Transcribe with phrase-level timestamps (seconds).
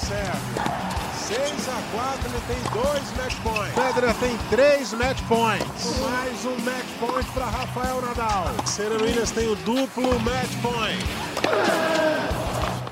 [0.00, 0.80] Sérgio.
[1.28, 3.74] 6 a 4 ele tem dois match points.
[3.74, 6.00] Federer tem três match points.
[6.00, 8.46] Mais um match point para Rafael Nadal.
[8.66, 11.04] Serena Williams tem o duplo match point.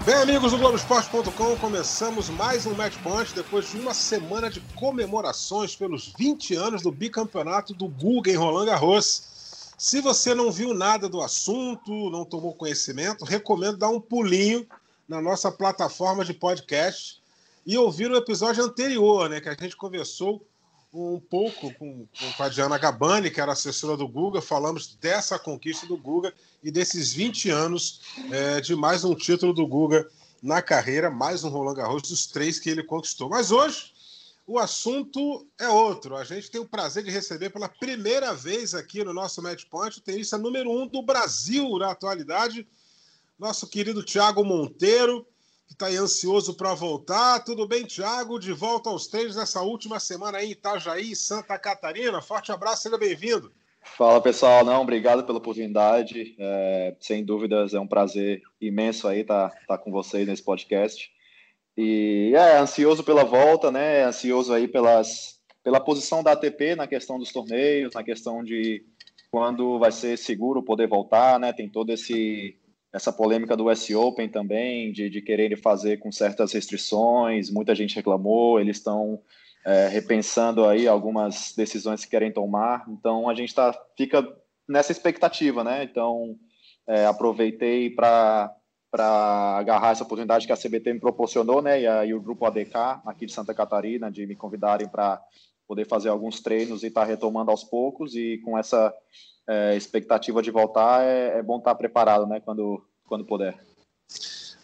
[0.05, 5.77] Bem, amigos do Globoesporte.com, começamos mais um Match Point depois de uma semana de comemorações
[5.77, 9.75] pelos 20 anos do bicampeonato do Guga em Roland Garros.
[9.77, 14.67] Se você não viu nada do assunto, não tomou conhecimento, recomendo dar um pulinho
[15.09, 17.23] na nossa plataforma de podcast
[17.67, 20.47] e ouvir o episódio anterior, né, que a gente conversou
[20.93, 25.87] um pouco com, com a Diana Gabani, que era assessora do Guga, falamos dessa conquista
[25.87, 26.33] do Guga
[26.63, 30.09] e desses 20 anos é, de mais um título do Guga
[30.43, 33.29] na carreira, mais um Roland Garros dos três que ele conquistou.
[33.29, 33.93] Mas hoje
[34.47, 36.17] o assunto é outro.
[36.17, 39.99] A gente tem o prazer de receber pela primeira vez aqui no nosso Match Point
[39.99, 42.67] o tenista número um do Brasil na atualidade,
[43.39, 45.27] nosso querido Thiago Monteiro
[45.69, 47.45] que está aí ansioso para voltar.
[47.45, 48.39] Tudo bem, Thiago?
[48.39, 52.23] De volta aos treinos nessa última semana aí em Itajaí, Santa Catarina.
[52.23, 53.53] Forte abraço, seja bem-vindo.
[53.97, 56.35] Fala pessoal, não, obrigado pela oportunidade.
[56.39, 61.11] É, sem dúvidas é um prazer imenso aí estar tá, tá com vocês nesse podcast.
[61.77, 64.05] E é ansioso pela volta, né?
[64.05, 68.85] Ansioso aí pelas, pela posição da ATP na questão dos torneios, na questão de
[69.31, 71.53] quando vai ser seguro poder voltar, né?
[71.53, 72.58] Tem todo esse
[72.93, 77.97] essa polêmica do US Open também, de, de quererem fazer com certas restrições, muita gente
[77.97, 79.21] reclamou, eles estão
[79.67, 84.27] é, repensando aí algumas decisões que querem tomar, então a gente tá, fica
[84.69, 85.85] nessa expectativa, né?
[85.85, 86.37] Então,
[86.87, 88.55] é, aproveitei para
[88.91, 91.83] para agarrar essa oportunidade que a CBT me proporcionou, né?
[91.83, 95.21] E, a, e o grupo ADK aqui de Santa Catarina de me convidarem para
[95.67, 98.95] poder fazer alguns treinos e estar tá retomando aos poucos e com essa
[99.49, 103.59] é, expectativa de voltar, é, é bom estar preparado, né, quando, quando puder.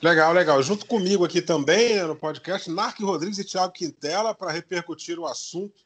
[0.02, 0.62] Legal, legal.
[0.62, 5.24] Junto comigo aqui também né, no podcast, Narc Rodrigues e Thiago Quintela para repercutir o
[5.24, 5.82] assunto.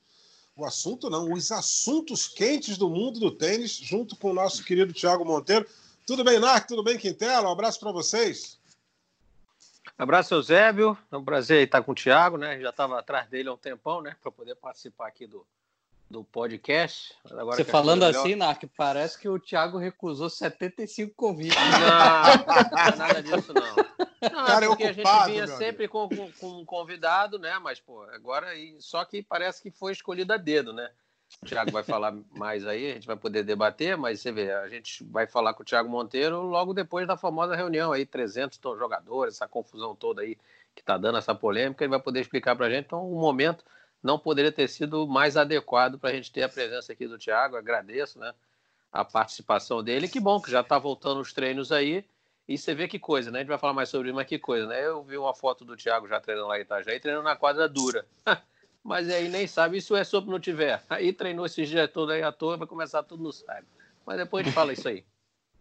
[0.56, 4.92] O assunto não, os assuntos quentes do mundo do tênis, junto com o nosso querido
[4.92, 5.64] Thiago Monteiro.
[6.05, 6.67] Tudo bem, Narc?
[6.67, 7.48] Tudo bem, Quintela?
[7.48, 8.58] Um abraço para vocês.
[9.96, 10.98] abraço, Eusébio.
[11.12, 12.58] É um prazer estar com o Thiago, né?
[12.61, 14.17] Já estava atrás dele há um tempão, né?
[14.20, 15.46] Para poder participar aqui do,
[16.11, 17.14] do podcast.
[17.30, 21.57] Agora Você falando assim, Narc, parece que o Thiago recusou 75 convites.
[21.57, 23.77] Não, é nada disso, não.
[24.23, 27.39] não Cara, é porque é ocupado, a gente vinha sempre com, com, com, um convidado,
[27.39, 27.58] né?
[27.58, 28.48] Mas, pô, agora.
[28.79, 30.91] Só que parece que foi escolhido a dedo, né?
[31.42, 34.68] O Thiago vai falar mais aí, a gente vai poder debater, mas você vê, a
[34.68, 39.35] gente vai falar com o Thiago Monteiro logo depois da famosa reunião aí, 300 jogadores,
[39.35, 40.39] essa confusão toda aí
[40.74, 42.86] que tá dando essa polêmica, ele vai poder explicar pra gente.
[42.86, 43.63] Então, um momento
[44.03, 47.57] não poderia ter sido mais adequado para a gente ter a presença aqui do Thiago.
[47.57, 48.33] Agradeço né,
[48.92, 50.09] a participação dele.
[50.09, 52.05] Que bom que já está voltando os treinos aí.
[52.47, 53.41] E você vê que coisa, né?
[53.41, 54.86] A gente vai falar mais sobre isso, mas que coisa, né?
[54.86, 58.07] Eu vi uma foto do Thiago já treinando lá em Itajaí, treinando na quadra dura.
[58.83, 60.83] mas aí nem sabe, isso é sobre não tiver.
[60.89, 63.67] Aí treinou esses dias todos aí à toa, vai começar tudo no sabe.
[64.07, 65.05] Mas depois a gente fala isso aí.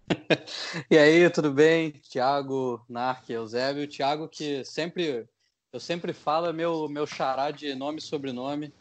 [0.89, 1.91] e aí, tudo bem?
[1.91, 3.87] Thiago, Narc, Eusébio.
[3.87, 5.27] Thiago que sempre
[5.71, 8.73] eu sempre falo, é meu, meu xará de nome e sobrenome.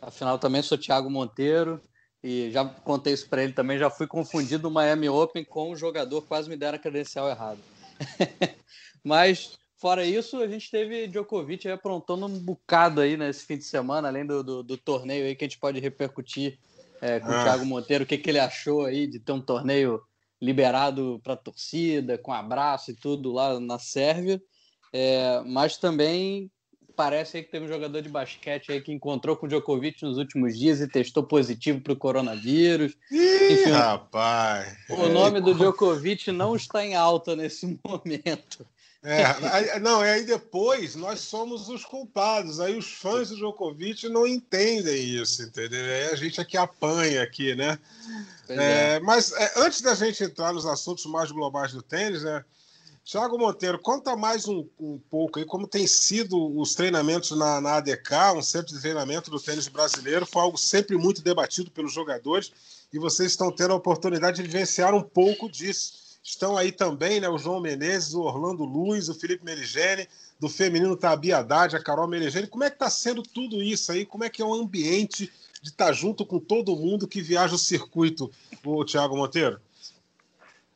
[0.00, 1.80] Afinal, também sou Thiago Monteiro.
[2.22, 3.78] E já contei isso para ele também.
[3.78, 7.58] Já fui confundido no Miami Open com um jogador, quase me deram a credencial errado.
[9.02, 13.64] Mas, fora isso, a gente teve Djokovic aí aprontando um bocado aí nesse fim de
[13.64, 16.58] semana, além do, do, do torneio aí que a gente pode repercutir
[17.00, 17.40] é, com ah.
[17.40, 18.04] o Thiago Monteiro.
[18.04, 20.00] O que, que ele achou aí de ter um torneio
[20.40, 24.42] liberado para torcida, com abraço e tudo lá na Sérvia.
[24.92, 26.50] É, mas também
[26.94, 30.18] parece aí que teve um jogador de basquete aí que encontrou com o Djokovic nos
[30.18, 32.96] últimos dias e testou positivo para o coronavírus.
[33.10, 34.76] Ih, Enfim, rapaz!
[34.90, 38.66] O nome do Djokovic não está em alta nesse momento.
[39.04, 42.60] É, não, aí depois nós somos os culpados.
[42.60, 45.82] Aí os fãs do Djokovic não entendem isso, entendeu?
[45.82, 47.76] Aí a gente aqui apanha aqui, né?
[48.48, 49.00] É, é.
[49.00, 52.44] Mas é, antes da gente entrar nos assuntos mais globais do tênis, né?
[53.04, 57.76] Tiago Monteiro, conta mais um, um, pouco aí como tem sido os treinamentos na, na
[57.76, 60.24] ADK, um centro de treinamento do tênis brasileiro.
[60.24, 62.52] Foi algo sempre muito debatido pelos jogadores
[62.92, 66.00] e vocês estão tendo a oportunidade de vivenciar um pouco disso.
[66.22, 70.08] Estão aí também né, o João Menezes, o Orlando Luiz, o Felipe Merigene,
[70.38, 72.46] do feminino tá a Bia Haddad, a Carol Merigene.
[72.46, 74.06] Como é que está sendo tudo isso aí?
[74.06, 75.28] Como é que é o ambiente
[75.60, 78.30] de estar tá junto com todo mundo que viaja o circuito,
[78.64, 79.60] o Tiago Monteiro?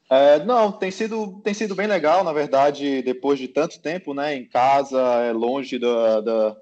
[0.08, 4.36] É, não, tem sido, tem sido bem legal, na verdade, depois de tanto tempo, né,
[4.36, 6.56] em casa, é, longe da, da,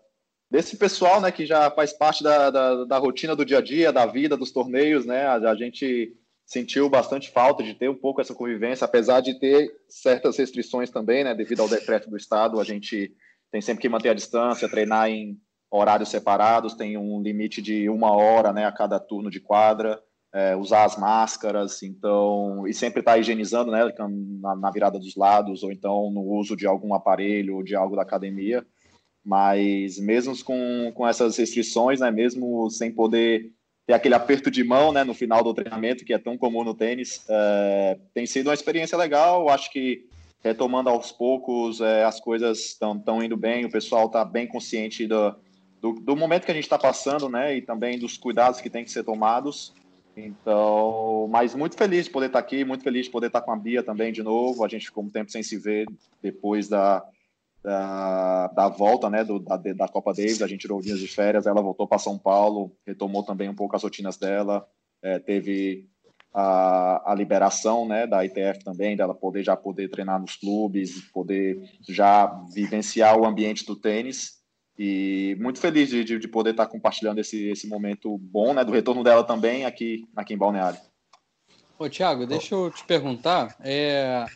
[0.50, 3.92] desse pessoal, né, que já faz parte da, da, da, rotina do dia a dia,
[3.92, 8.20] da vida, dos torneios, né, a, a, gente sentiu bastante falta de ter um pouco
[8.20, 12.64] essa convivência, apesar de ter certas restrições também, né, devido ao decreto do Estado, a
[12.64, 13.12] gente
[13.52, 15.38] tem sempre que manter a distância, treinar em
[15.70, 20.00] horários separados, tem um limite de uma hora né, a cada turno de quadra,
[20.34, 23.88] é, usar as máscaras, então, e sempre estar tá higienizando né,
[24.40, 27.94] na, na, virada dos lados, ou então no uso de algum aparelho ou de algo
[27.94, 28.66] da academia.
[29.24, 33.52] Mas mesmo com, com essas restrições, né, mesmo sem poder
[33.86, 36.74] ter aquele aperto de mão né, no final do treinamento, que é tão comum no
[36.74, 39.48] tênis, é, tem sido uma experiência legal.
[39.48, 40.04] Acho que
[40.42, 45.36] retomando aos poucos, é, as coisas estão indo bem, o pessoal está bem consciente do,
[45.80, 48.84] do, do, momento que a gente está passando, né, e também dos cuidados que tem
[48.84, 49.72] que ser tomados.
[50.16, 53.56] Então, mas muito feliz de poder estar aqui, muito feliz de poder estar com a
[53.56, 54.64] Bia também de novo.
[54.64, 55.86] A gente ficou um tempo sem se ver
[56.22, 57.04] depois da,
[57.62, 60.42] da, da volta, né, do, da, da Copa Davis.
[60.42, 63.74] A gente tirou dias de férias, ela voltou para São Paulo, retomou também um pouco
[63.74, 64.68] as rotinas dela.
[65.02, 65.88] É, teve
[66.32, 71.62] a, a liberação né, da ITF também, dela poder já poder treinar nos clubes, poder
[71.88, 74.43] já vivenciar o ambiente do tênis.
[74.78, 78.72] E muito feliz de, de, de poder estar compartilhando esse, esse momento bom, né, do
[78.72, 80.80] retorno dela também aqui, aqui em Balneário.
[81.78, 84.26] Ô, Thiago, deixa eu te perguntar, é,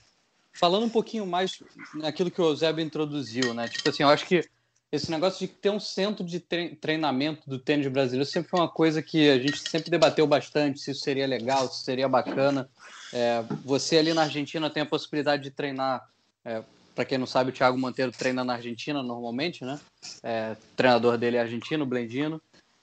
[0.52, 1.62] falando um pouquinho mais
[1.94, 3.68] naquilo que o Eusébio introduziu, né?
[3.68, 4.44] Tipo assim, eu acho que
[4.90, 9.02] esse negócio de ter um centro de treinamento do tênis brasileiro sempre foi uma coisa
[9.02, 12.68] que a gente sempre debateu bastante, se isso seria legal, se seria bacana.
[13.12, 16.08] É, você ali na Argentina tem a possibilidade de treinar,
[16.44, 16.62] é,
[16.98, 19.78] para quem não sabe, o Thiago Monteiro treina na Argentina normalmente, né?
[20.20, 22.42] É, treinador dele é argentino, Blendino,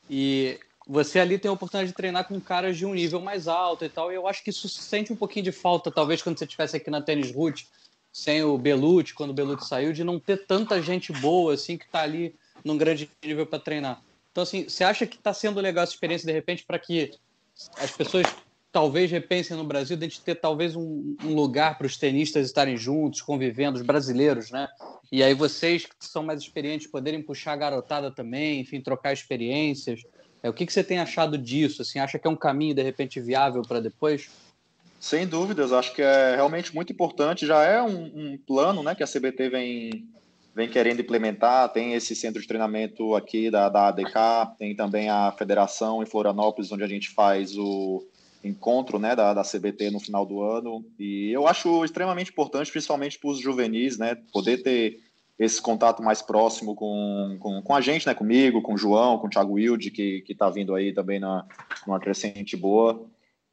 [0.09, 0.57] e
[0.88, 3.89] você ali tem a oportunidade de treinar com caras de um nível mais alto e
[3.89, 6.77] tal, e eu acho que isso sente um pouquinho de falta, talvez quando você estivesse
[6.77, 7.67] aqui na Tênis Root,
[8.13, 11.83] sem o Belucci, quando o Belucci saiu, de não ter tanta gente boa assim que
[11.83, 12.33] está ali
[12.63, 14.01] num grande nível para treinar.
[14.31, 17.12] Então, assim, você acha que está sendo legal essa experiência de repente para que
[17.77, 18.27] as pessoas
[18.75, 22.45] talvez repensem no Brasil de a gente ter talvez um, um lugar para os tenistas
[22.45, 24.68] estarem juntos, convivendo, os brasileiros, né?
[25.10, 30.01] E aí vocês que são mais experientes poderem puxar a garotada também, enfim, trocar experiências.
[30.44, 31.83] É, o que, que você tem achado disso?
[31.83, 34.30] Assim, acha que é um caminho de repente viável para depois?
[35.00, 37.48] Sem dúvidas, acho que é realmente muito importante.
[37.48, 40.06] Já é um, um, plano né, que a CBT vem,
[40.54, 41.72] vem querendo implementar.
[41.72, 46.74] Tem esse centro de treinamento aqui da, da ADK, tem também a federação em Florianópolis,
[46.74, 48.06] onde a gente faz o
[48.45, 50.86] encontro né, da, da CBT no final do ano.
[51.00, 55.00] E eu acho extremamente importante, principalmente para os juvenis, né, poder ter
[55.38, 59.27] esse contato mais próximo com, com, com, a gente, né, comigo, com o João, com
[59.27, 61.45] o Thiago Wilde, que está vindo aí também na,
[61.86, 63.06] numa crescente boa.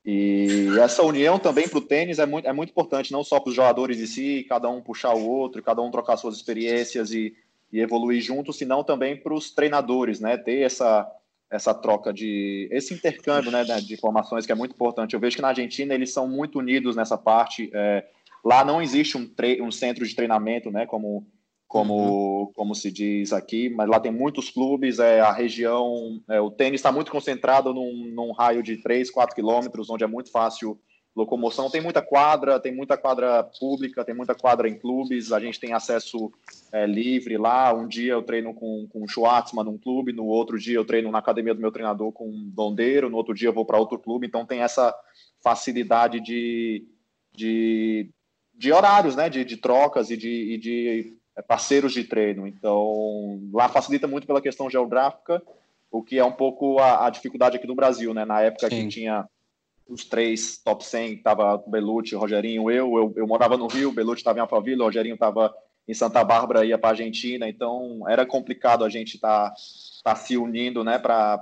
[0.04, 3.50] E essa união também para o tênis é muito, é muito importante, não só para
[3.50, 7.34] os jogadores em si, cada um puxar o outro, cada um trocar suas experiências e,
[7.72, 10.36] e evoluir junto, senão também para os treinadores, né?
[10.36, 11.08] Ter essa,
[11.52, 12.66] essa troca de.
[12.72, 15.12] esse intercâmbio né, de informações que é muito importante.
[15.12, 17.70] Eu vejo que na Argentina eles são muito unidos nessa parte.
[17.74, 18.04] É,
[18.42, 20.86] lá não existe um, um centro de treinamento, né?
[20.86, 21.26] Como
[21.68, 22.52] como, uhum.
[22.54, 26.80] como se diz aqui, mas lá tem muitos clubes, é, a região, é, o tênis
[26.80, 30.78] está muito concentrado num, num, raio de 3, 4 quilômetros, onde é muito fácil
[31.14, 35.60] locomoção, tem muita quadra, tem muita quadra pública, tem muita quadra em clubes, a gente
[35.60, 36.32] tem acesso
[36.72, 40.58] é, livre lá, um dia eu treino com, com o Schwartzman num clube, no outro
[40.58, 43.52] dia eu treino na academia do meu treinador com um Dondeiro, no outro dia eu
[43.52, 44.94] vou para outro clube, então tem essa
[45.42, 46.86] facilidade de,
[47.34, 48.08] de,
[48.54, 52.46] de horários, né, de, de trocas e de, e de é, parceiros de treino.
[52.46, 55.42] Então, lá facilita muito pela questão geográfica,
[55.90, 58.24] o que é um pouco a, a dificuldade aqui no Brasil, né?
[58.24, 58.84] Na época Sim.
[58.84, 59.28] que tinha
[59.88, 64.38] os três top 100, estava Belucci, Rogerinho, eu, eu, eu morava no Rio, Belucci estava
[64.38, 65.54] em Alphaville, Rogerinho estava
[65.86, 69.54] em Santa Bárbara, ia para Argentina, então era complicado a gente estar tá,
[70.04, 71.38] tá se unindo, né, para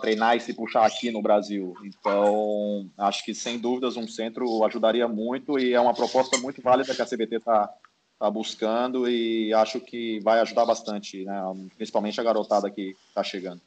[0.00, 1.72] treinar e se puxar aqui no Brasil.
[1.84, 6.94] Então, acho que sem dúvidas um centro ajudaria muito e é uma proposta muito válida
[6.94, 7.72] que a CBT está
[8.16, 11.38] está buscando e acho que vai ajudar bastante, né?
[11.76, 13.60] principalmente a garotada que está chegando.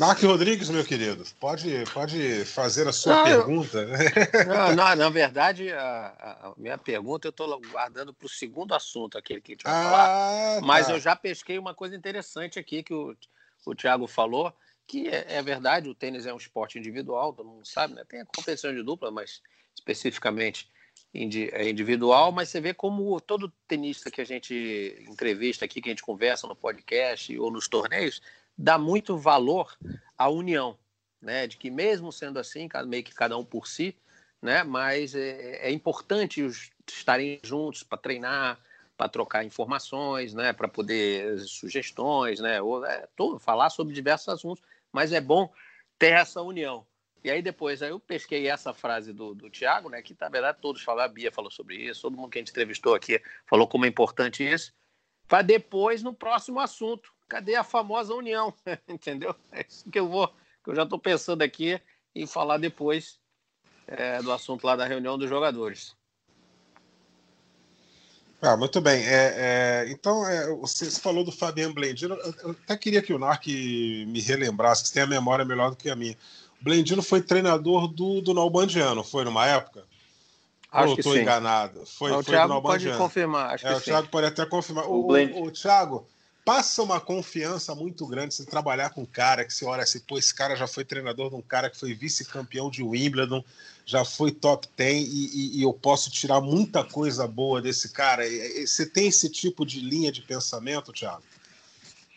[0.00, 3.78] Mark Rodrigues, meu querido, pode, pode fazer a sua não, pergunta.
[3.80, 4.46] Eu...
[4.46, 6.06] Não, não, na verdade, a,
[6.40, 9.74] a minha pergunta eu estou guardando para o segundo assunto, aquele que a gente vai
[9.74, 10.60] ah, falar.
[10.62, 10.94] Mas tá.
[10.94, 13.14] eu já pesquei uma coisa interessante aqui que o,
[13.66, 14.50] o Thiago falou,
[14.86, 18.02] que é, é, verdade, o tênis é um esporte individual, todo mundo sabe, né?
[18.08, 19.42] Tem a competição de dupla, mas
[19.74, 20.66] especificamente
[21.12, 25.92] é individual, mas você vê como todo tenista que a gente entrevista aqui, que a
[25.92, 28.22] gente conversa no podcast ou nos torneios,
[28.60, 29.74] dá muito valor
[30.16, 30.78] à união,
[31.20, 31.46] né?
[31.46, 33.96] De que mesmo sendo assim, meio que cada um por si,
[34.40, 34.62] né?
[34.62, 38.60] Mas é, é importante os estarem juntos para treinar,
[38.96, 40.52] para trocar informações, né?
[40.52, 42.60] Para poder sugestões, né?
[42.60, 44.62] Ou é, todo, falar sobre diversos assuntos,
[44.92, 45.50] mas é bom
[45.98, 46.86] ter essa união.
[47.24, 50.02] E aí depois, aí eu pesquei essa frase do, do Tiago, né?
[50.02, 52.50] Que na verdade todos falaram, a Bia falou sobre isso, todo mundo que a gente
[52.50, 54.72] entrevistou aqui falou como é importante isso.
[55.26, 58.52] Para depois, no próximo assunto, cadê a famosa união?
[58.88, 59.34] Entendeu?
[59.52, 60.28] É isso que eu vou,
[60.62, 61.80] que eu já estou pensando aqui
[62.14, 63.18] em falar depois
[63.86, 65.94] é, do assunto lá da reunião dos jogadores.
[68.42, 69.04] Ah, muito bem.
[69.04, 72.14] É, é, então, é, você, falou do Fabiano Blendino.
[72.42, 75.76] Eu, até queria que o Narc me relembrasse, que você tem a memória melhor do
[75.76, 76.16] que a minha.
[76.60, 79.84] O Blendino foi treinador do, do Nalbandiano, foi numa época?
[80.72, 81.84] Acho Ou que estou enganado?
[81.84, 83.54] Foi, o foi Thiago do pode confirmar.
[83.54, 84.86] Acho é, o Thiago pode até confirmar.
[84.86, 86.06] O, o, o Thiago,
[86.44, 90.18] passa uma confiança muito grande você trabalhar com um cara que você olha assim, pô,
[90.18, 93.44] esse cara já foi treinador de um cara que foi vice-campeão de Wimbledon,
[93.84, 98.22] já foi top 10 e, e, e, eu posso tirar muita coisa boa desse cara.
[98.64, 101.22] Você tem esse tipo de linha de pensamento, Thiago?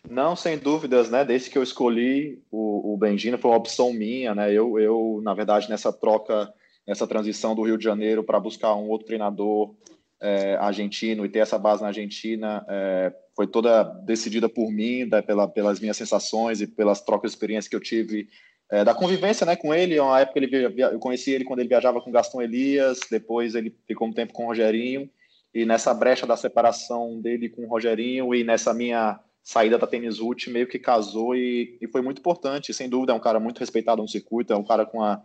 [0.10, 1.24] Não, sem dúvidas, né?
[1.24, 4.52] Desde que eu escolhi o, o Bengino, foi uma opção minha, né?
[4.52, 6.54] Eu, eu, na verdade, nessa troca,
[6.86, 9.74] nessa transição do Rio de Janeiro para buscar um outro treinador
[10.20, 15.22] é, argentino e ter essa base na Argentina, é, foi toda decidida por mim, da,
[15.22, 18.28] pela, pelas minhas sensações e pelas trocas de experiência que eu tive
[18.72, 20.00] é, da convivência né, com ele.
[20.00, 24.08] Uma época ele eu conheci ele quando ele viajava com Gastão Elias, depois ele ficou
[24.08, 25.10] um tempo com o Rogerinho,
[25.54, 30.20] e nessa brecha da separação dele com o Rogerinho e nessa minha saída da Tênis
[30.20, 32.74] Ult, meio que casou e, e, foi muito importante.
[32.74, 35.22] Sem dúvida, é um cara muito respeitado no circuito, é um cara com a.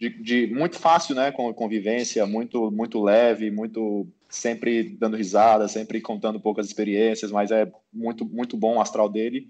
[0.00, 6.00] De, de, muito fácil, né, com convivência, muito muito leve, muito sempre dando risada, sempre
[6.00, 9.48] contando poucas experiências, mas é muito muito bom o astral dele.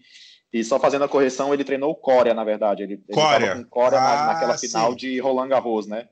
[0.53, 2.83] E só fazendo a correção, ele treinou o Cória, na verdade.
[2.83, 3.55] Ele, Cória.
[3.55, 6.09] com Cória ah, naquela final de Roland Garros, né?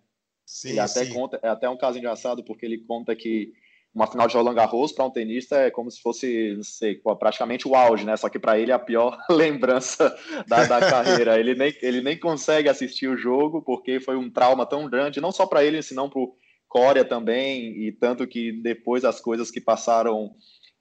[0.46, 1.12] Sim, ele até sim.
[1.12, 3.52] conta, é até um caso engraçado, porque ele conta que
[3.94, 7.66] uma final de Roland Garros para um tenista é como se fosse, não sei, praticamente
[7.66, 8.16] o auge, né?
[8.16, 10.14] Só que para ele é a pior lembrança
[10.46, 11.38] da, da carreira.
[11.38, 15.32] Ele nem, ele nem consegue assistir o jogo porque foi um trauma tão grande, não
[15.32, 16.34] só para ele, senão para o
[16.68, 20.34] Cória também, e tanto que depois as coisas que passaram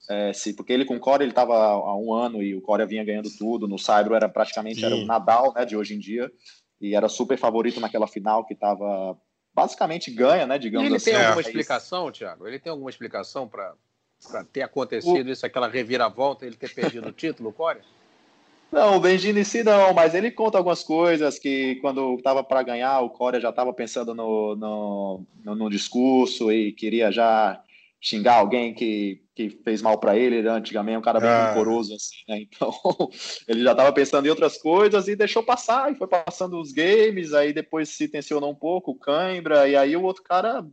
[0.10, 2.86] é, se, porque ele com o Core ele estava há um ano e o Core
[2.86, 3.68] vinha ganhando tudo.
[3.68, 6.32] No Saibro era praticamente era o Nadal né, de hoje em dia
[6.80, 9.18] e era super favorito naquela final que estava
[9.58, 10.60] basicamente ganha, né?
[10.60, 11.10] Digamos ele assim.
[11.10, 12.48] Ele tem alguma é explicação, Thiago?
[12.48, 13.74] Ele tem alguma explicação para
[14.54, 15.32] ter acontecido o...
[15.32, 17.80] isso, aquela reviravolta, ele ter perdido o título, o Core?
[18.72, 22.62] Não, o Benjini em si não, mas ele conta algumas coisas que quando estava para
[22.62, 27.60] ganhar, o Corea já estava pensando no, no, no, no, discurso e queria já
[28.00, 30.50] xingar alguém que, que fez mal para ele, né?
[30.50, 31.50] antigamente um cara bem ah.
[31.50, 32.42] rancoroso, assim, né?
[32.42, 32.74] Então,
[33.48, 37.36] ele já estava pensando em outras coisas e deixou passar, e foi passando os games,
[37.36, 40.66] aí depois se tensionou um pouco, cãibra, e aí o outro cara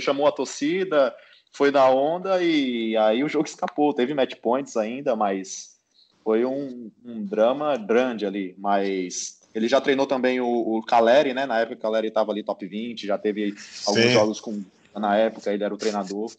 [0.00, 1.12] chamou a torcida,
[1.52, 3.92] foi na onda, e aí o jogo escapou.
[3.92, 5.76] Teve match points ainda, mas
[6.22, 9.42] foi um, um drama grande ali, mas...
[9.52, 11.44] Ele já treinou também o, o Caleri, né?
[11.44, 14.12] Na época o Caleri estava ali top 20, já teve alguns Sim.
[14.12, 14.62] jogos com
[14.94, 16.30] na época ele era o treinador.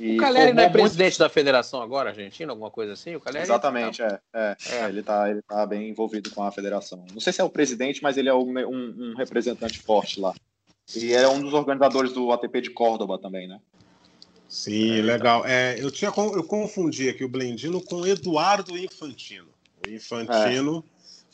[0.00, 1.18] E o Caleri não é presidente muito...
[1.18, 3.14] da federação agora, Argentina, alguma coisa assim?
[3.14, 4.88] O Caleri Exatamente, é, é, é.
[4.88, 7.04] Ele está ele tá bem envolvido com a federação.
[7.12, 10.34] Não sei se é o presidente, mas ele é um, um, um representante forte lá.
[10.94, 13.60] E é um dos organizadores do ATP de Córdoba também, né?
[14.48, 15.46] Sim, é, legal.
[15.46, 19.48] É, eu, tinha, eu confundi aqui o Blendino com Eduardo Infantino.
[19.86, 20.84] O Infantino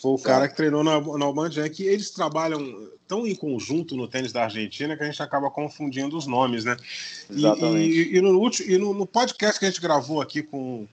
[0.01, 4.09] foi o cara que treinou na, na Albandian, que eles trabalham tão em conjunto no
[4.09, 6.75] tênis da Argentina que a gente acaba confundindo os nomes, né?
[7.29, 7.91] Exatamente.
[7.91, 10.89] E, e, e, no, e no, no, podcast que a gente gravou aqui com,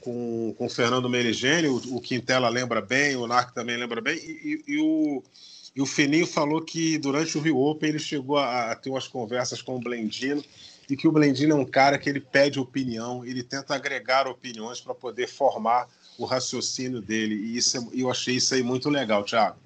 [0.00, 4.16] com, com o Fernando Meligeni, o, o Quintela lembra bem, o Narc também lembra bem,
[4.16, 5.24] e, e, o,
[5.74, 9.08] e o Fininho falou que durante o Rio Open ele chegou a, a ter umas
[9.08, 10.44] conversas com o Blendino
[10.88, 14.80] e que o Blendino é um cara que ele pede opinião, ele tenta agregar opiniões
[14.80, 15.88] para poder formar
[16.24, 17.34] o raciocínio dele.
[17.34, 19.56] E isso é, eu achei isso aí muito legal, Thiago.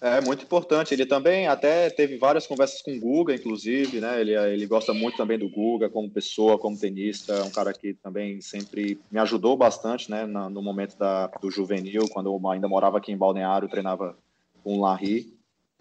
[0.00, 0.92] É muito importante.
[0.92, 4.20] Ele também até teve várias conversas com o Guga, inclusive, né?
[4.20, 7.34] Ele, ele gosta muito também do Guga como pessoa, como tenista.
[7.34, 10.26] É um cara que também sempre me ajudou bastante, né?
[10.26, 14.16] no momento da, do juvenil, quando eu ainda morava aqui em Balneário, treinava
[14.64, 15.32] com o Larry.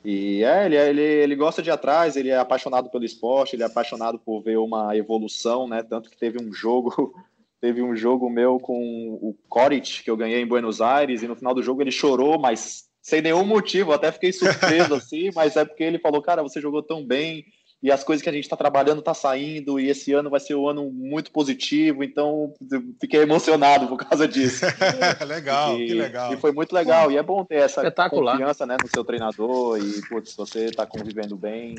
[0.05, 3.63] E é, ele, ele, ele gosta de ir atrás, ele é apaixonado pelo esporte, ele
[3.63, 5.81] é apaixonado por ver uma evolução, né?
[5.81, 7.13] Tanto que teve um jogo
[7.61, 8.73] teve um jogo meu com
[9.21, 12.39] o Coric, que eu ganhei em Buenos Aires, e no final do jogo ele chorou,
[12.39, 16.59] mas sem nenhum motivo, até fiquei surpreso assim, mas é porque ele falou, cara, você
[16.59, 17.45] jogou tão bem,
[17.83, 20.55] e as coisas que a gente está trabalhando tá saindo, e esse ano vai ser
[20.55, 22.53] um ano muito positivo, então
[22.99, 24.65] fiquei emocionado por causa disso.
[25.25, 26.33] legal, e, que legal.
[26.33, 30.01] E foi muito legal, e é bom ter essa confiança né, no seu treinador, e
[30.07, 31.75] putz, você está convivendo bem,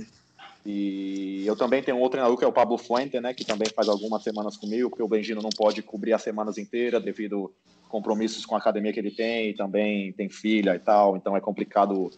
[0.64, 3.88] E eu também tenho outro treinador que é o Pablo Fuente, né, que também faz
[3.88, 7.52] algumas semanas comigo, porque o Benjino não pode cobrir as semanas inteiras devido
[7.88, 11.40] compromissos com a academia que ele tem, e também tem filha e tal, então é
[11.40, 12.10] complicado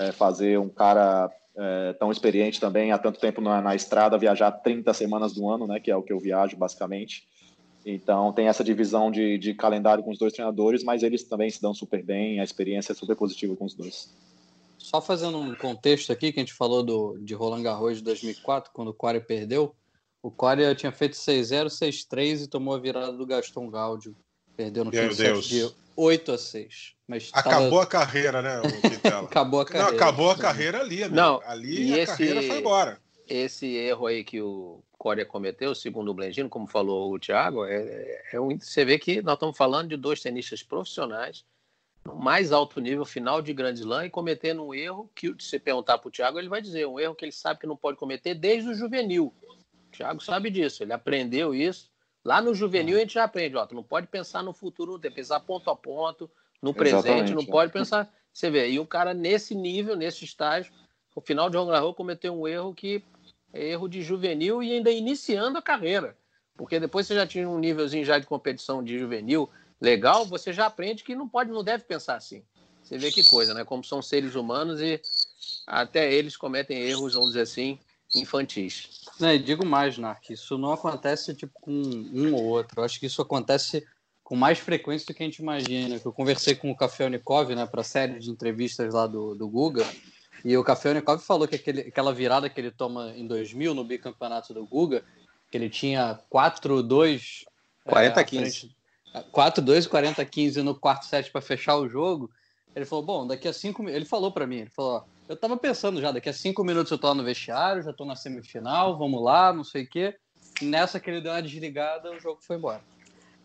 [0.00, 4.50] é, fazer um cara é, tão experiente também há tanto tempo na, na, estrada viajar
[4.50, 7.28] 30 semanas do ano, né, que é o que eu viajo basicamente.
[7.84, 11.60] Então tem essa divisão de, de calendário com os dois treinadores, mas eles também se
[11.60, 14.14] dão super bem, a experiência é super positiva com os dois.
[14.90, 18.72] Só fazendo um contexto aqui, que a gente falou do, de Roland Garros de 2004,
[18.72, 19.72] quando o Corey perdeu.
[20.20, 24.16] O Corey tinha feito 6-0, 6-3 e tomou a virada do Gaston Gaudio.
[24.56, 25.46] Perdeu no Meu Deus.
[25.46, 26.94] de 8 a 6.
[27.06, 27.82] Mas acabou tava...
[27.84, 28.60] a carreira, né,
[29.22, 29.90] acabou a carreira.
[29.90, 31.14] Não, acabou a carreira ali, amigo.
[31.14, 33.00] Não, ali a esse, carreira foi embora.
[33.28, 37.76] Esse erro aí que o Coreia cometeu, segundo o Blendino, como falou o Thiago, é,
[37.76, 41.44] é, é um, você vê que nós estamos falando de dois tenistas profissionais
[42.04, 45.58] no mais alto nível, final de Grand Slam, e cometendo um erro que, se você
[45.58, 47.98] perguntar para o Thiago, ele vai dizer, um erro que ele sabe que não pode
[47.98, 49.34] cometer desde o juvenil.
[49.88, 51.90] O Thiago sabe disso, ele aprendeu isso.
[52.24, 55.10] Lá no juvenil a gente já aprende, ó, tu não pode pensar no futuro, tem
[55.10, 56.30] que pensar ponto a ponto,
[56.62, 57.46] no presente, Exatamente, não é.
[57.46, 58.12] pode pensar.
[58.32, 60.72] Você vê, e o cara nesse nível, nesse estágio,
[61.16, 63.02] no final de Roland Garros cometeu um erro que
[63.52, 66.16] é erro de juvenil e ainda iniciando a carreira.
[66.56, 69.48] Porque depois você já tinha um nívelzinho já de competição de juvenil,
[69.80, 72.42] legal, você já aprende que não pode, não deve pensar assim.
[72.82, 73.64] Você vê que coisa, né?
[73.64, 75.00] Como são seres humanos e
[75.66, 77.78] até eles cometem erros, vamos dizer assim,
[78.14, 79.04] infantis.
[79.20, 82.80] É, digo mais, Nark, isso não acontece tipo com um ou outro.
[82.80, 83.86] Eu acho que isso acontece
[84.24, 86.00] com mais frequência do que a gente imagina.
[86.04, 89.48] Eu conversei com o Café Unicov, né, para a série de entrevistas lá do, do
[89.48, 89.86] Guga,
[90.44, 93.84] e o Café Unicov falou que aquele, aquela virada que ele toma em 2000 no
[93.84, 95.04] bicampeonato do Guga,
[95.50, 97.44] que ele tinha 4-2
[97.86, 98.70] 40-15.
[99.32, 102.30] 4-2, 40-15 no quarto set para fechar o jogo.
[102.74, 105.56] Ele falou: Bom, daqui a cinco Ele falou para mim: Ele falou, ó, Eu tava
[105.56, 109.22] pensando já, daqui a cinco minutos eu tô no vestiário, já tô na semifinal, vamos
[109.22, 110.16] lá, não sei o quê.
[110.62, 112.80] Nessa que ele deu uma desligada, o jogo foi embora.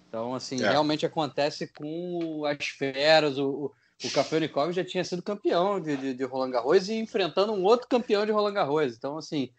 [0.08, 0.70] Então, assim, é.
[0.70, 3.38] realmente acontece com as feras.
[3.38, 3.72] O, o,
[4.04, 7.88] o Kafelnikov já tinha sido campeão de, de, de Roland Garros e enfrentando um outro
[7.88, 8.96] campeão de Roland Garros.
[8.96, 9.50] Então, assim,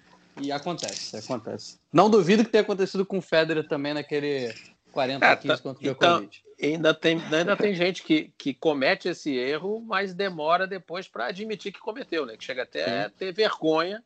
[0.41, 1.79] e acontece, acontece.
[1.93, 4.55] Não duvido que tenha acontecido com o Federer também naquele
[4.97, 6.43] 40 a 15 contra o Djokovic.
[6.59, 11.27] Então, ainda tem, ainda tem gente que, que comete esse erro, mas demora depois para
[11.27, 12.35] admitir que cometeu, né?
[12.35, 14.03] Que chega até a ter vergonha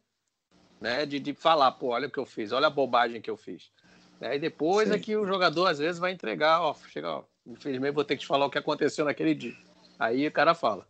[0.80, 1.06] né?
[1.06, 3.70] de, de falar, pô, olha o que eu fiz, olha a bobagem que eu fiz.
[4.20, 4.94] Aí depois Sim.
[4.94, 8.22] é que o jogador às vezes vai entregar, ó, chega, ó, infelizmente vou ter que
[8.22, 9.56] te falar o que aconteceu naquele dia.
[9.96, 10.84] Aí o cara fala.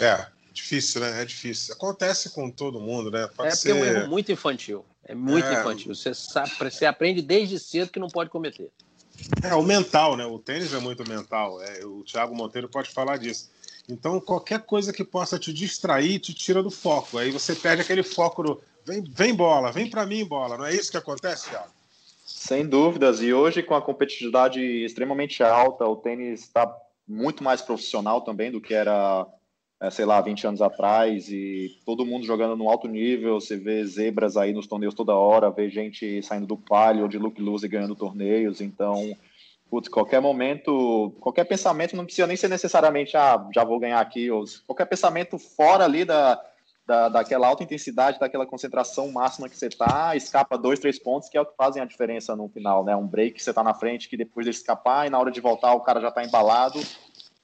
[0.00, 1.22] É, difícil, né?
[1.22, 1.72] É difícil.
[1.72, 3.28] Acontece com todo mundo, né?
[3.36, 3.74] Pode é ser...
[3.74, 4.84] porque é um erro muito infantil.
[5.12, 5.60] É muito é...
[5.60, 5.94] infantil.
[5.94, 8.70] Você, sabe, você aprende desde cedo que não pode cometer.
[9.42, 10.24] É, o mental, né?
[10.24, 11.60] O tênis é muito mental.
[11.60, 13.50] É, o Thiago Monteiro pode falar disso.
[13.86, 17.18] Então, qualquer coisa que possa te distrair te tira do foco.
[17.18, 20.56] Aí você perde aquele foco do vem, vem bola, vem para mim bola.
[20.56, 21.68] Não é isso que acontece, Thiago?
[22.24, 23.20] Sem dúvidas.
[23.20, 26.74] E hoje, com a competitividade extremamente alta, o tênis está
[27.06, 29.26] muito mais profissional também do que era
[29.82, 33.84] é, sei lá, 20 anos atrás, e todo mundo jogando no alto nível, você vê
[33.84, 37.66] zebras aí nos torneios toda hora, vê gente saindo do palio ou de look loose
[37.66, 39.12] ganhando torneios, então,
[39.68, 44.30] putz, qualquer momento, qualquer pensamento não precisa nem ser necessariamente, ah, já vou ganhar aqui,
[44.30, 46.40] ou qualquer pensamento fora ali da,
[46.86, 51.36] da, daquela alta intensidade, daquela concentração máxima que você tá, escapa dois, três pontos, que
[51.36, 52.94] é o que fazem a diferença no final, né?
[52.94, 55.40] Um break que você tá na frente, que depois de escapar e na hora de
[55.40, 56.80] voltar o cara já tá embalado,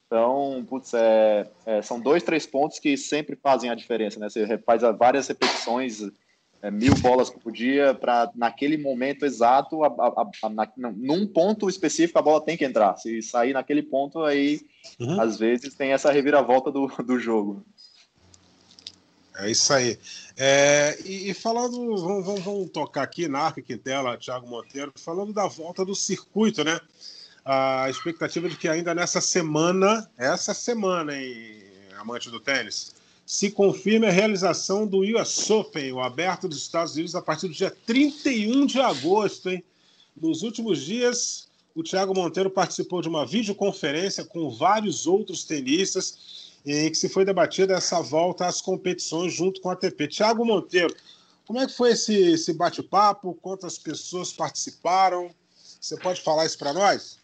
[0.09, 4.31] então, putz, é, é, são dois, três pontos que sempre fazem a diferença, né?
[4.31, 6.01] Você faz várias repetições,
[6.63, 10.67] é, mil bolas por dia, para naquele momento exato, a, a, a, na,
[10.97, 12.97] num ponto específico, a bola tem que entrar.
[12.97, 14.63] Se sair naquele ponto, aí
[14.99, 15.21] uhum.
[15.21, 17.63] às vezes tem essa reviravolta do, do jogo.
[19.37, 19.99] É isso aí.
[20.39, 25.35] É, e, e, falando, vamos, vamos, vamos, tocar aqui na Arca Quintela, Thiago Monteiro, falando
[25.35, 26.81] da volta do circuito, né?
[27.51, 31.63] A expectativa de que ainda nessa semana, essa semana, hein,
[31.99, 37.15] amante do tênis, se confirme a realização do US Open, o aberto dos Estados Unidos,
[37.15, 39.49] a partir do dia 31 de agosto.
[39.49, 39.65] Hein?
[40.15, 46.91] Nos últimos dias, o Thiago Monteiro participou de uma videoconferência com vários outros tenistas, em
[46.91, 50.07] que se foi debatida essa volta às competições junto com a ATP.
[50.09, 50.95] Thiago Monteiro,
[51.47, 53.39] como é que foi esse, esse bate-papo?
[53.41, 55.31] Quantas pessoas participaram?
[55.81, 57.18] Você pode falar isso para nós?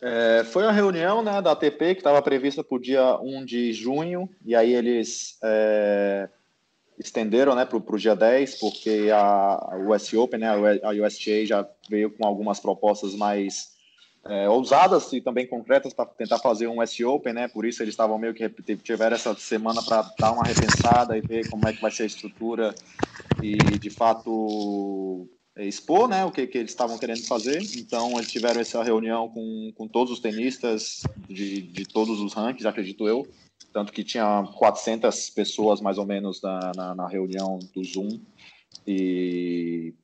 [0.00, 3.72] É, foi uma reunião né, da ATP que estava prevista para o dia 1 de
[3.72, 6.28] junho, e aí eles é,
[6.98, 10.48] estenderam né, para o dia 10, porque a, a US Open, né,
[10.82, 13.76] a USTA já veio com algumas propostas mais
[14.28, 17.48] é, ousadas e também concretas para tentar fazer um S Open, né?
[17.48, 18.48] Por isso eles estavam meio que
[18.82, 22.06] tiveram essa semana para dar uma repensada e ver como é que vai ser a
[22.06, 22.74] estrutura
[23.42, 26.24] e de fato expor, né?
[26.24, 27.60] O que, que eles estavam querendo fazer.
[27.76, 32.66] Então eles tiveram essa reunião com, com todos os tenistas de, de todos os rankings,
[32.66, 33.26] acredito eu,
[33.72, 38.20] tanto que tinha 400 pessoas mais ou menos na, na, na reunião do Zoom
[38.86, 39.94] e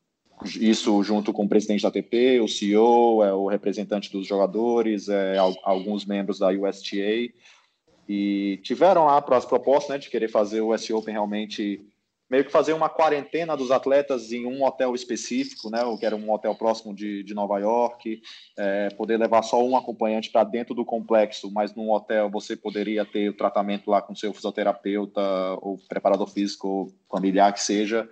[0.57, 5.37] isso junto com o presidente da ATP, o CEO, é o representante dos jogadores, é,
[5.63, 7.33] alguns membros da USTA,
[8.09, 11.81] e tiveram lá as propostas né, de querer fazer o US Open realmente,
[12.33, 16.33] meio que fazer uma quarentena dos atletas em um hotel específico, né, que era um
[16.33, 18.23] hotel próximo de, de Nova York,
[18.57, 23.05] é, poder levar só um acompanhante para dentro do complexo, mas num hotel você poderia
[23.05, 25.21] ter o tratamento lá com seu fisioterapeuta
[25.61, 28.09] ou preparador físico ou familiar que seja,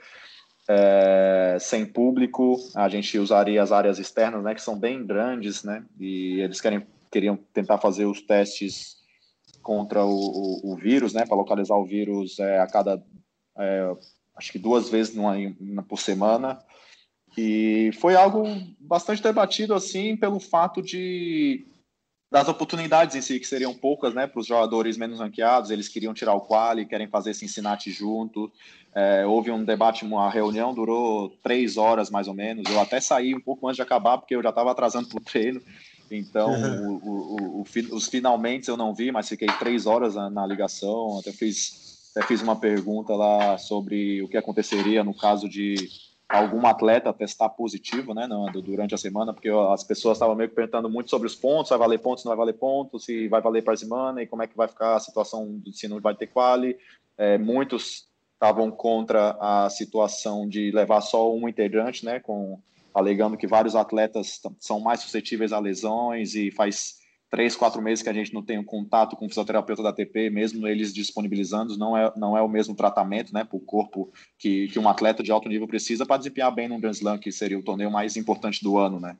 [0.69, 5.83] é, sem público, a gente usaria as áreas externas, né, que são bem grandes, né,
[5.99, 9.01] e eles querem, queriam tentar fazer os testes
[9.63, 13.03] contra o, o, o vírus, né, para localizar o vírus é, a cada,
[13.61, 13.97] é,
[14.37, 16.59] acho que duas vezes numa, por semana,
[17.37, 18.45] e foi algo
[18.79, 21.67] bastante debatido, assim, pelo fato de
[22.31, 26.15] das oportunidades em si, que seriam poucas, né, para os jogadores menos ranqueados, eles queriam
[26.15, 28.53] tirar o quali, querem fazer Cincinnati junto,
[28.95, 33.35] é, houve um debate, uma reunião durou três horas mais ou menos, eu até saí
[33.35, 35.61] um pouco antes de acabar, porque eu já estava atrasando para o treino,
[36.09, 36.51] então
[36.89, 37.65] o, o, o,
[37.97, 42.27] os finalmente eu não vi, mas fiquei três horas na, na ligação, até fiz, até
[42.27, 45.75] fiz uma pergunta lá sobre o que aconteceria no caso de
[46.29, 48.29] algum atleta testar positivo, né,
[48.63, 51.79] durante a semana, porque as pessoas estavam meio que perguntando muito sobre os pontos, vai
[51.79, 54.47] valer pontos, não vai valer pontos, se vai valer para a semana e como é
[54.47, 56.79] que vai ficar a situação se não vai ter quali.
[57.19, 62.61] É, muitos estavam contra a situação de levar só um integrante, né, com
[62.95, 67.00] alegando que vários atletas são mais suscetíveis a lesões e faz
[67.31, 70.29] três, quatro meses que a gente não tem um contato com o fisioterapeuta da ATP,
[70.31, 74.67] mesmo eles disponibilizando, não é, não é o mesmo tratamento né, para o corpo que,
[74.69, 77.59] que um atleta de alto nível precisa para desempenhar bem num Grand Slam, que seria
[77.59, 78.99] o torneio mais importante do ano.
[78.99, 79.17] Né?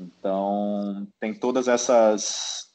[0.00, 2.72] Então, tem todas essas.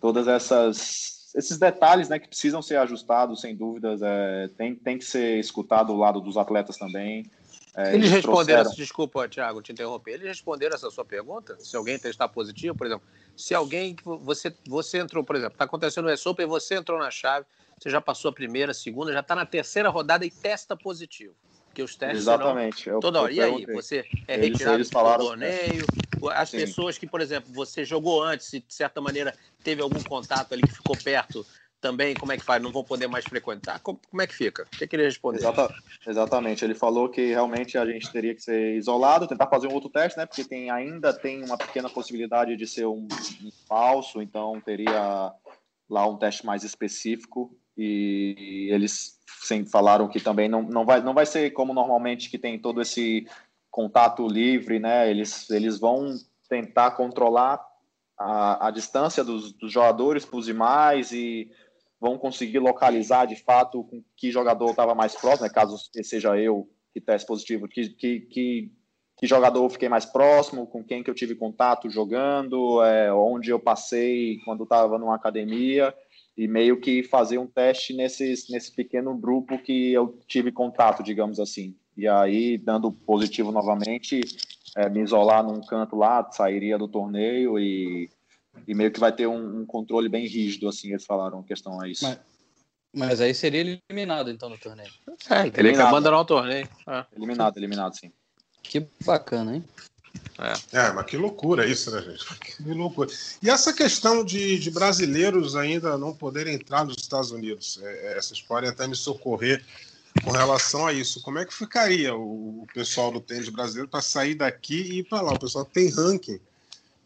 [0.00, 5.04] Todas essas esses detalhes né, que precisam ser ajustados, sem dúvidas, é, tem, tem que
[5.04, 7.30] ser escutado do lado dos atletas também.
[7.78, 8.84] É, eles, eles responderam, trouxeram...
[8.84, 11.56] desculpa, Thiago, te interromper, eles responderam essa sua pergunta?
[11.60, 16.06] Se alguém testar positivo, por exemplo, se alguém, você, você entrou, por exemplo, está acontecendo
[16.06, 17.46] o e você entrou na chave,
[17.78, 21.36] você já passou a primeira, a segunda, já está na terceira rodada e testa positivo.
[21.66, 22.82] Porque os testes Exatamente.
[22.82, 23.32] Serão toda hora.
[23.32, 25.86] E aí, você é retirado eles, do torneio?
[26.32, 26.56] As Sim.
[26.56, 30.74] pessoas que, por exemplo, você jogou antes, de certa maneira teve algum contato ali que
[30.74, 31.46] ficou perto,
[31.80, 32.62] também, como é que faz?
[32.62, 33.80] Não vão poder mais frequentar?
[33.80, 34.64] Como, como é que fica?
[34.64, 35.40] O que, que ele respondeu?
[35.40, 35.74] Exata,
[36.06, 36.64] exatamente.
[36.64, 40.18] Ele falou que realmente a gente teria que ser isolado, tentar fazer um outro teste,
[40.18, 40.26] né?
[40.26, 43.06] Porque tem, ainda tem uma pequena possibilidade de ser um,
[43.42, 45.32] um falso, então teria
[45.88, 51.14] lá um teste mais específico e eles sempre falaram que também não, não, vai, não
[51.14, 53.26] vai ser como normalmente que tem todo esse
[53.70, 55.08] contato livre, né?
[55.08, 56.14] Eles, eles vão
[56.48, 57.64] tentar controlar
[58.18, 61.50] a, a distância dos, dos jogadores para os demais e
[62.00, 66.68] vão conseguir localizar de fato com que jogador estava mais próximo, né, caso seja eu
[66.92, 68.72] que teste positivo, que, que, que,
[69.16, 73.50] que, jogador eu fiquei mais próximo, com quem que eu tive contato jogando, é, onde
[73.50, 75.94] eu passei quando estava numa academia,
[76.36, 81.40] e meio que fazer um teste nesse, nesse pequeno grupo que eu tive contato, digamos
[81.40, 81.76] assim.
[81.96, 84.20] E aí, dando positivo novamente,
[84.76, 88.08] é, me isolar num canto lá, sairia do torneio e
[88.66, 91.88] e meio que vai ter um, um, controle bem rígido, assim, eles falaram, questão a
[91.88, 92.04] isso.
[92.04, 92.18] Mas,
[92.94, 94.90] mas aí seria eliminado, então, no torneio.
[95.28, 96.68] É, teria que abandonar o torneio.
[96.86, 97.04] É.
[97.16, 98.12] Eliminado, eliminado, sim.
[98.62, 99.64] Que bacana, hein?
[100.38, 100.78] É.
[100.78, 102.24] é, mas que loucura isso, né, gente?
[102.38, 103.10] Que loucura.
[103.42, 108.20] E essa questão de, de brasileiros ainda não poderem entrar nos Estados Unidos, é, é
[108.20, 109.64] vocês podem até me socorrer
[110.24, 111.20] com relação a isso.
[111.22, 115.04] Como é que ficaria o, o pessoal do tênis brasileiro para sair daqui e ir
[115.04, 115.32] para lá?
[115.32, 116.40] O pessoal tem ranking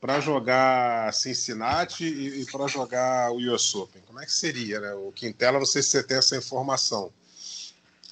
[0.02, 4.02] para jogar Cincinnati e, e para jogar o US Open?
[4.04, 4.92] Como é que seria, né?
[4.94, 7.12] O Quintela, não sei se você tem essa informação.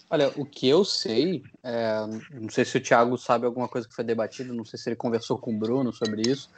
[0.08, 3.94] Olha, o que eu sei, é, não sei se o Thiago sabe alguma coisa que
[3.94, 6.48] foi debatida, não sei se ele conversou com o Bruno sobre isso,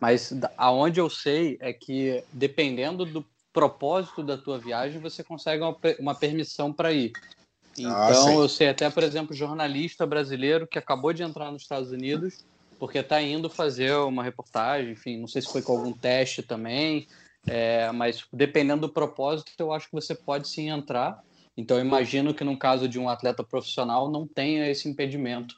[0.00, 5.76] mas aonde eu sei é que dependendo do propósito da tua viagem, você consegue uma,
[5.98, 7.12] uma permissão para ir.
[7.16, 11.62] Ah, então, ah, eu sei até, por exemplo, jornalista brasileiro que acabou de entrar nos
[11.62, 12.44] Estados Unidos
[12.78, 17.06] porque está indo fazer uma reportagem, enfim, não sei se foi com algum teste também,
[17.46, 21.22] é, mas dependendo do propósito, eu acho que você pode sim entrar.
[21.56, 25.54] Então, imagino que no caso de um atleta profissional não tenha esse impedimento.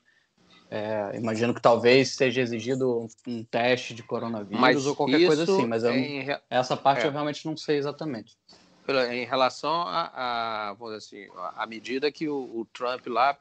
[0.70, 5.66] É, imagino que talvez seja exigido um, teste de coronavírus mas ou qualquer coisa assim,
[5.66, 6.26] mas eu, em...
[6.50, 7.06] essa parte é.
[7.06, 8.36] eu realmente não sei exatamente.
[9.10, 13.36] Em relação a, a vamos dizer assim, a medida que o, o Trump lá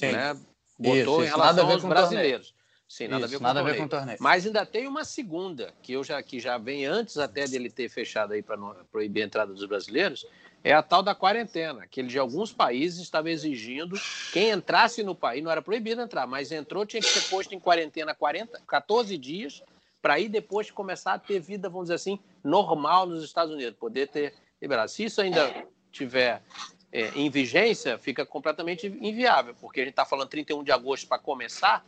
[0.00, 0.34] né,
[0.78, 2.55] botou isso, em relação aos brasileiros.
[2.96, 4.16] Sim, nada, Isso, a, ver nada a ver com o torneio.
[4.18, 7.90] Mas ainda tem uma segunda, que eu já que já vem antes até dele ter
[7.90, 8.56] fechado aí para
[8.90, 10.26] proibir a entrada dos brasileiros,
[10.64, 14.00] é a tal da quarentena, que ele de alguns países estava exigindo
[14.32, 17.60] quem entrasse no país, não era proibido entrar, mas entrou, tinha que ser posto em
[17.60, 19.62] quarentena 40, 14 dias,
[20.00, 24.08] para aí depois começar a ter vida, vamos dizer assim, normal nos Estados Unidos, poder
[24.08, 24.90] ter liberado.
[24.90, 26.42] Se isso ainda tiver
[26.90, 31.18] é, em vigência, fica completamente inviável, porque a gente está falando 31 de agosto para
[31.18, 31.84] começar,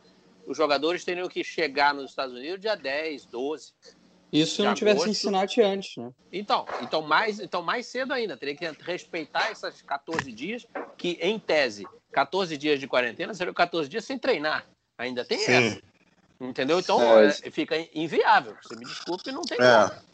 [0.49, 3.71] os jogadores teriam que chegar nos Estados Unidos dia 10, 12.
[4.33, 4.79] Isso se não agosto.
[4.79, 6.11] tivesse ensinado antes, né?
[6.33, 10.65] Então, então mais, então mais cedo ainda, teria que respeitar esses 14 dias,
[10.97, 14.65] que em tese, 14 dias de quarentena seriam 14 dias sem treinar.
[14.97, 15.51] Ainda tem Sim.
[15.51, 15.81] essa.
[16.41, 16.79] Entendeu?
[16.79, 18.55] Então é, fica inviável.
[18.63, 19.87] Você me desculpe, não tem é.
[19.87, 20.08] como.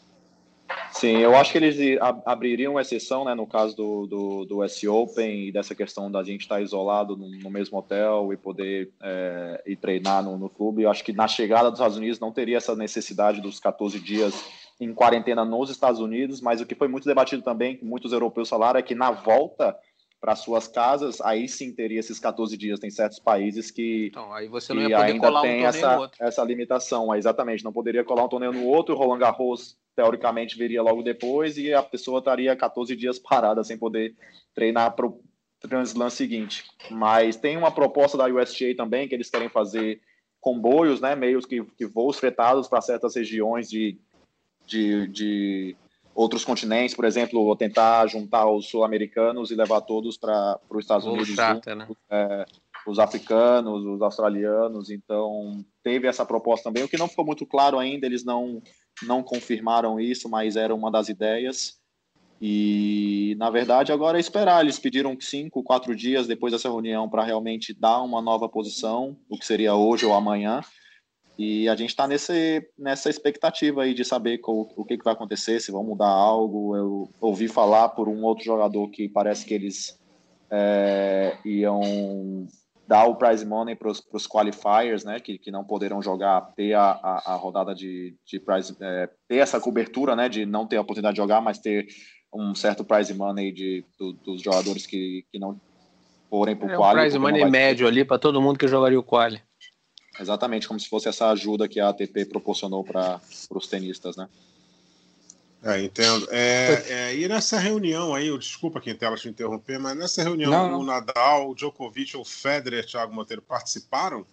[0.92, 1.76] Sim, eu acho que eles
[2.24, 6.42] abririam exceção, né, no caso do, do, do S Open e dessa questão da gente
[6.42, 10.82] estar isolado no, no mesmo hotel e poder é, ir treinar no, no clube.
[10.82, 14.34] Eu acho que na chegada dos Estados Unidos não teria essa necessidade dos 14 dias
[14.80, 18.78] em quarentena nos Estados Unidos, mas o que foi muito debatido também, muitos europeus falaram,
[18.78, 19.76] é que na volta
[20.20, 22.80] para suas casas, aí sim teria esses 14 dias.
[22.80, 26.44] Tem certos países que, então, aí você não ia ainda colar tem um essa, essa
[26.44, 27.14] limitação.
[27.14, 28.94] exatamente, não poderia colar um torneio no outro.
[28.94, 33.78] O Roland Garros teoricamente viria logo depois e a pessoa estaria 14 dias parada sem
[33.78, 34.14] poder
[34.54, 35.20] treinar para o
[35.60, 36.64] Translam seguinte.
[36.90, 40.00] Mas tem uma proposta da USGA também que eles querem fazer
[40.40, 43.98] comboios, né, meios que, que voos fretados para certas regiões de,
[44.64, 45.76] de, de
[46.16, 51.06] outros continentes, por exemplo, ou tentar juntar os sul-americanos e levar todos para os Estados
[51.06, 51.28] Unidos.
[51.28, 51.86] Chata, né?
[52.10, 52.46] é,
[52.86, 57.78] os africanos, os australianos, então teve essa proposta também, o que não ficou muito claro
[57.78, 58.62] ainda, eles não
[59.06, 61.78] não confirmaram isso, mas era uma das ideias.
[62.40, 64.62] E, na verdade, agora é esperar.
[64.62, 69.38] Eles pediram cinco, quatro dias depois dessa reunião para realmente dar uma nova posição, o
[69.38, 70.62] que seria hoje ou amanhã.
[71.38, 75.60] E a gente está nessa expectativa aí de saber qual, o que, que vai acontecer,
[75.60, 76.74] se vão mudar algo.
[76.74, 79.98] Eu ouvi falar por um outro jogador que parece que eles
[80.50, 82.46] é, iam
[82.86, 86.92] dar o prize money para os qualifiers, né, que, que não poderão jogar, ter a,
[87.02, 90.82] a, a rodada de, de prize, é, ter essa cobertura, né, de não ter a
[90.82, 91.88] oportunidade de jogar, mas ter
[92.32, 95.60] um certo prize money de, do, dos jogadores que, que não
[96.30, 96.98] forem para o é, quali.
[96.98, 97.92] Um prize money médio ter...
[97.92, 99.40] ali para todo mundo que jogaria o quali.
[100.18, 104.28] Exatamente, como se fosse essa ajuda que a ATP proporcionou para os tenistas, né?
[105.62, 106.28] É, entendo.
[106.30, 110.70] É, é, e nessa reunião aí, eu, desculpa Quintela te interromper, mas nessa reunião não,
[110.70, 110.80] não.
[110.80, 114.24] o Nadal, o Djokovic ou o Federer, Thiago Monteiro, participaram?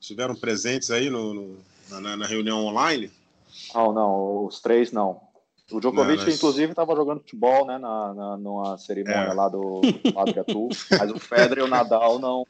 [0.00, 3.10] Estiveram presentes aí no, no na, na, reunião online?
[3.74, 5.20] Não, não, os três não.
[5.70, 9.34] O Djokovic, não, inclusive, estava jogando futebol, né, na, na, numa cerimônia é.
[9.34, 9.80] lá do
[10.34, 12.44] Gatu, mas o Federer e o Nadal não,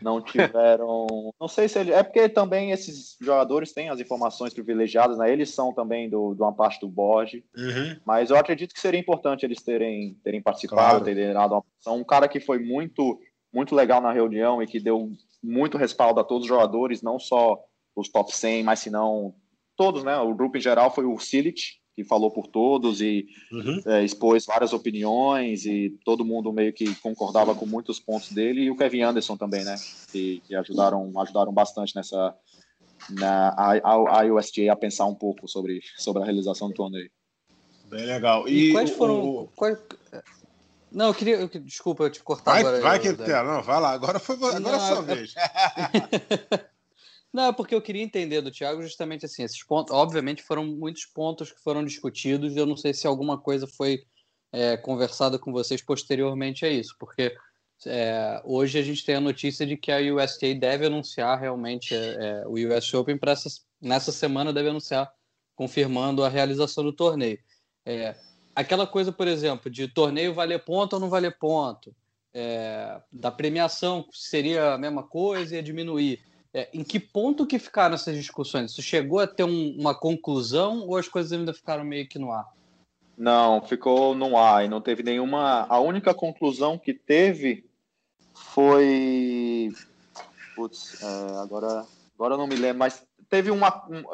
[0.00, 1.32] não tiveram.
[1.40, 1.92] Não sei se ele.
[1.92, 5.30] É porque também esses jogadores têm as informações privilegiadas, né?
[5.32, 7.96] Eles são também do, de uma parte do board, uhum.
[8.04, 11.04] mas eu acredito que seria importante eles terem, terem participado, claro.
[11.04, 11.96] terem dado uma posição.
[11.96, 13.20] Um cara que foi muito,
[13.52, 15.10] muito legal na reunião e que deu
[15.42, 17.58] muito respaldo a todos os jogadores, não só
[17.94, 19.34] os top 100, mas se não
[19.76, 20.16] todos, né?
[20.18, 23.82] O grupo em geral foi o Silic, que falou por todos e uhum.
[23.86, 28.70] é, expôs várias opiniões e todo mundo meio que concordava com muitos pontos dele e
[28.70, 29.76] o Kevin Anderson também, né?
[30.10, 32.34] Que, que ajudaram ajudaram bastante nessa
[33.10, 37.10] na a, a, USGA a pensar um pouco sobre sobre a realização do torneio.
[37.90, 38.48] Bem legal.
[38.48, 39.48] E, e quais foram o...
[39.54, 39.78] quais...
[40.90, 41.36] Não, eu queria.
[41.36, 42.80] Eu, desculpa, eu te cortar vai, agora.
[42.80, 43.92] Vai que eu, não, vai lá.
[43.92, 45.34] Agora foi agora não, é a sua vez.
[47.32, 51.06] Não, é porque eu queria entender do Thiago justamente assim, esses pontos, obviamente foram muitos
[51.06, 54.04] pontos que foram discutidos, eu não sei se alguma coisa foi
[54.52, 57.34] é, conversada com vocês posteriormente a isso, porque
[57.86, 62.42] é, hoje a gente tem a notícia de que a USTA deve anunciar realmente é,
[62.42, 63.34] é o US Open para
[63.80, 65.10] nessa semana deve anunciar
[65.54, 67.38] confirmando a realização do torneio.
[67.84, 68.14] É,
[68.54, 71.94] aquela coisa, por exemplo, de torneio valer ponto ou não valer ponto,
[72.34, 76.20] é, da premiação seria a mesma coisa e diminuir.
[76.54, 78.72] É, em que ponto que ficaram essas discussões?
[78.72, 82.30] Isso chegou a ter um, uma conclusão ou as coisas ainda ficaram meio que no
[82.30, 82.46] ar?
[83.16, 85.66] Não, ficou no ar e não teve nenhuma.
[85.68, 87.64] A única conclusão que teve
[88.34, 89.72] foi.
[90.54, 93.70] Putz, é, agora, agora eu não me lembro, mas teve, uma,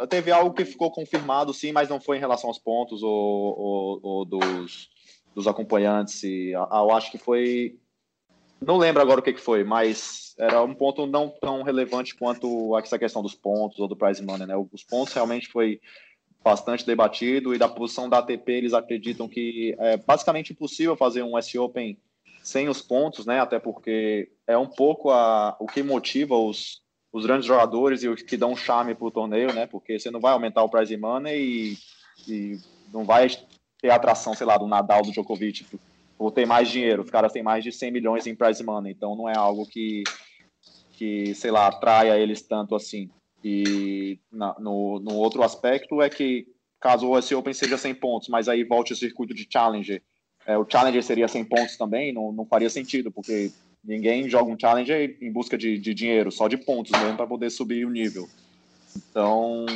[0.09, 4.01] teve algo que ficou confirmado, sim, mas não foi em relação aos pontos ou, ou,
[4.01, 4.89] ou dos,
[5.35, 6.23] dos acompanhantes.
[6.23, 7.77] E, eu acho que foi
[8.61, 12.77] Não lembro agora o que, que foi, mas era um ponto não tão relevante quanto
[12.79, 14.55] essa questão dos pontos ou do prize money, né?
[14.73, 15.81] Os pontos realmente foi
[16.43, 21.37] bastante debatido e da posição da ATP eles acreditam que é basicamente impossível fazer um
[21.37, 21.99] S Open
[22.43, 23.41] sem os pontos, né?
[23.41, 26.81] Até porque é um pouco a, o que motiva os,
[27.13, 29.67] os grandes jogadores e os que dão charme para o torneio, né?
[29.67, 31.79] Porque você não vai aumentar o prize money e,
[32.27, 32.59] e
[32.93, 33.29] não vai
[33.81, 35.65] ter atração, sei lá, do Nadal, do Djokovic,
[36.19, 37.03] por ter mais dinheiro.
[37.03, 40.03] Os caras têm mais de 100 milhões em prize money, então não é algo que,
[40.93, 43.09] que sei lá, atraia eles tanto assim.
[43.43, 46.47] E na, no, no outro aspecto é que
[46.81, 50.03] caso US Open seja 100 pontos, mas aí volte o circuito de Challenger,
[50.49, 53.53] é, o Challenger seria 100 pontos também, não, não faria sentido, porque
[53.85, 57.51] ninguém joga um Challenger em busca de, de dinheiro, só de pontos mesmo para poder
[57.51, 58.27] subir o nível.
[58.97, 59.67] Então,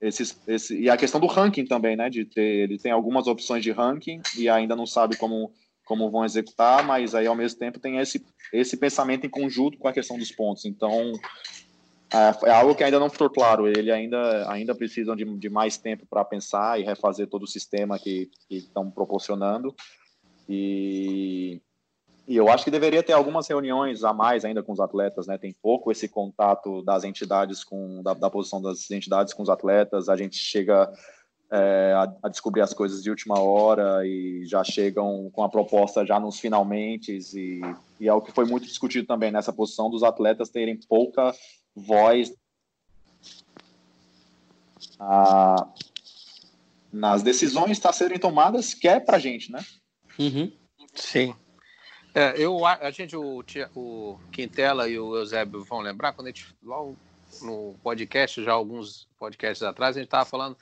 [0.00, 2.10] esses, esse, e a questão do ranking também, né?
[2.10, 5.50] De ter, ele tem algumas opções de ranking e ainda não sabe como,
[5.88, 9.88] como vão executar, mas aí ao mesmo tempo tem esse, esse pensamento em conjunto com
[9.88, 10.66] a questão dos pontos.
[10.66, 11.12] Então,
[12.12, 13.66] é, é algo que ainda não ficou claro.
[13.66, 17.98] Ele ainda, ainda precisam de, de mais tempo para pensar e refazer todo o sistema
[17.98, 19.74] que, estão proporcionando.
[20.46, 21.60] E,
[22.26, 25.38] e eu acho que deveria ter algumas reuniões a mais ainda com os atletas, né?
[25.38, 30.10] Tem pouco esse contato das entidades com da, da posição das entidades com os atletas.
[30.10, 30.92] A gente chega
[31.50, 36.04] é, a, a, descobrir as coisas de última hora e já chegam com a proposta
[36.04, 37.60] já nos finalmente e,
[37.98, 41.34] e é o que foi muito discutido também nessa posição dos atletas terem pouca
[41.74, 42.32] voz
[45.00, 45.66] a,
[46.92, 49.64] nas decisões está serem tomadas que é para gente, né?
[50.18, 50.52] Uhum.
[50.94, 51.34] Sim.
[52.14, 56.46] É, eu, a gente, o, o Quintela e o Eusébio vão lembrar, quando a gente,
[56.62, 56.96] logo
[57.42, 60.56] no podcast, já alguns podcasts atrás, a gente estava falando,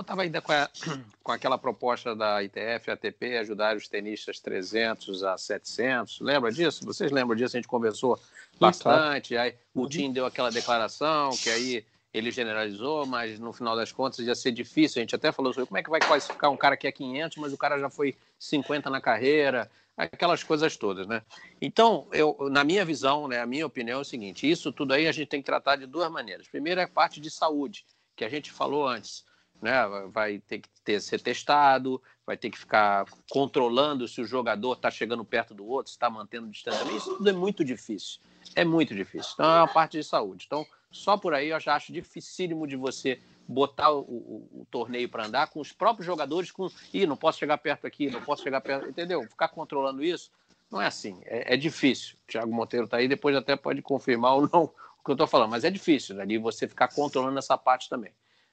[0.00, 0.68] estava ainda com, a,
[1.22, 6.84] com aquela proposta da ITF, ATP, ajudar os tenistas 300 a 700, lembra disso?
[6.84, 7.56] Vocês lembram disso?
[7.56, 8.18] A gente conversou
[8.58, 9.88] bastante, aí o uhum.
[9.88, 14.52] Tim deu aquela declaração, que aí ele generalizou, mas no final das contas ia ser
[14.52, 15.00] difícil.
[15.00, 17.38] A gente até falou sobre como é que vai classificar um cara que é 500,
[17.38, 21.22] mas o cara já foi 50 na carreira, aquelas coisas todas, né?
[21.60, 25.08] Então, eu, na minha visão, né, a minha opinião é o seguinte: isso tudo aí
[25.08, 26.46] a gente tem que tratar de duas maneiras.
[26.46, 29.24] Primeiro é a parte de saúde, que a gente falou antes,
[29.64, 29.82] né?
[30.12, 34.90] Vai ter que ter, ser testado, vai ter que ficar controlando se o jogador está
[34.90, 36.96] chegando perto do outro, se está mantendo distanciamento.
[36.96, 38.20] Isso tudo é muito difícil.
[38.54, 39.30] É muito difícil.
[39.32, 40.44] Então, é uma parte de saúde.
[40.46, 45.08] Então, só por aí eu já acho dificílimo de você botar o, o, o torneio
[45.08, 48.42] para andar com os próprios jogadores, com Ih, não posso chegar perto aqui, não posso
[48.42, 49.22] chegar perto, entendeu?
[49.22, 50.30] Ficar controlando isso
[50.70, 52.16] não é assim, é, é difícil.
[52.16, 55.26] O Thiago Monteiro está aí, depois até pode confirmar ou não o que eu estou
[55.26, 58.12] falando, mas é difícil ali você ficar controlando essa parte também,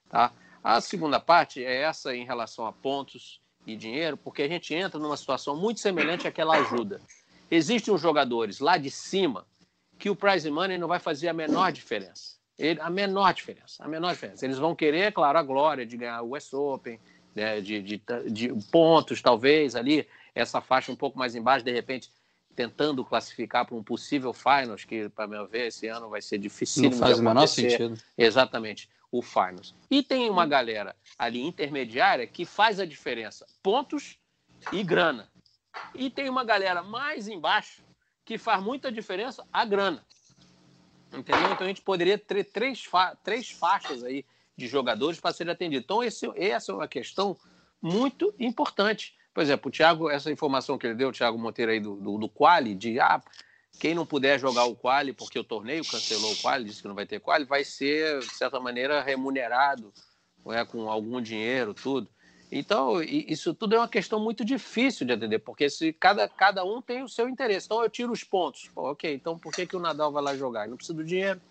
[0.10, 0.32] tá?
[0.64, 5.00] A segunda parte é essa em relação a pontos e dinheiro, porque a gente entra
[5.00, 7.02] numa situação muito semelhante àquela ajuda.
[7.50, 9.46] Existem os jogadores lá de cima
[9.98, 12.40] que o prize money não vai fazer a menor diferença.
[12.58, 14.46] Ele, a menor diferença, a menor diferença.
[14.46, 17.00] Eles vão querer, claro, a glória de ganhar o West Open,
[17.36, 22.12] né, de, de, de, pontos, talvez, ali, essa faixa um pouco mais embaixo, de repente,
[22.56, 26.84] tentando classificar para um possível finals, que, para meu ver, esse ano vai ser difícil.
[26.84, 27.98] Não faz o menor sentido.
[28.18, 29.76] Exatamente, o finals.
[29.90, 34.18] E tem uma galera ali intermediária que faz a diferença, pontos
[34.72, 35.30] e grana.
[35.94, 37.84] E tem uma galera mais embaixo
[38.24, 40.06] que faz muita diferença, a grana.
[41.14, 41.52] Entendeu?
[41.52, 45.84] Então a gente poderia ter três, fa três faixas aí de jogadores para serem atendidos.
[45.84, 47.38] Então, esse, essa é uma questão
[47.82, 49.16] muito importante.
[49.34, 52.18] Por exemplo, o Thiago, essa informação que ele deu, o Thiago Monteiro aí do, do,
[52.18, 53.22] do Quali, de ah,
[53.80, 56.96] quem não puder jogar o Quali, porque o torneio cancelou o Quali, disse que não
[56.96, 59.92] vai ter Quali, vai ser, de certa maneira, remunerado
[60.48, 62.08] é, com algum dinheiro, tudo.
[62.52, 66.82] Então, isso tudo é uma questão muito difícil de entender, porque se cada, cada um
[66.82, 67.66] tem o seu interesse.
[67.66, 68.70] Então, eu tiro os pontos.
[68.76, 70.68] Pô, ok, então por que, que o Nadal vai lá jogar?
[70.68, 71.42] Não precisa do dinheiro,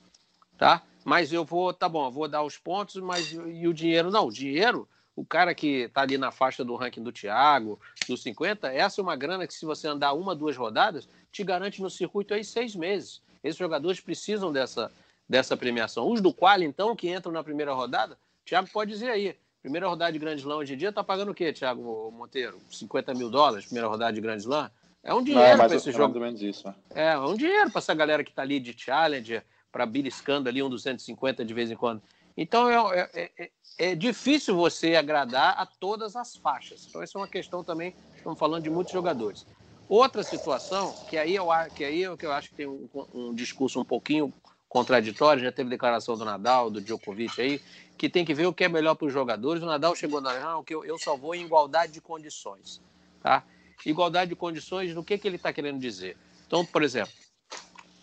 [0.58, 0.82] tá?
[1.02, 4.10] Mas eu vou, tá bom, eu vou dar os pontos, mas e o dinheiro?
[4.10, 8.22] Não, o dinheiro, o cara que está ali na faixa do ranking do Thiago, dos
[8.22, 11.90] 50, essa é uma grana que se você andar uma, duas rodadas, te garante no
[11.90, 13.22] circuito aí seis meses.
[13.42, 14.90] Esses jogadores precisam dessa,
[15.28, 16.10] dessa premiação.
[16.10, 19.86] Os do qual, então, que entram na primeira rodada, o Thiago pode dizer aí, Primeira
[19.86, 22.58] rodada de Grande Slam hoje em dia tá pagando o quê, Thiago Monteiro?
[22.70, 24.70] 50 mil dólares, primeira rodada de Grande Slam?
[25.02, 26.18] É um dinheiro para esse é jogo.
[26.18, 26.74] Mais menos isso, né?
[26.94, 30.62] É, é um dinheiro para essa galera que tá ali de Challenger, para beliscando ali
[30.62, 32.00] um 250 de vez em quando.
[32.40, 36.86] Então é, é, é, é, difícil você agradar a todas as faixas.
[36.88, 39.46] Então essa é uma questão também, estamos falando de muitos jogadores.
[39.86, 42.88] Outra situação, que aí eu, que aí é o que eu acho que tem um,
[43.12, 44.32] um discurso um pouquinho
[44.70, 47.60] contraditório, já teve declaração do Nadal, do Djokovic aí,
[47.98, 49.62] que tem que ver o que é melhor para os jogadores.
[49.62, 52.80] O Nadal chegou na ah, que eu, eu só vou em igualdade de condições,
[53.22, 53.44] tá?
[53.84, 56.16] Igualdade de condições, do que, que ele está querendo dizer?
[56.46, 57.12] Então, por exemplo,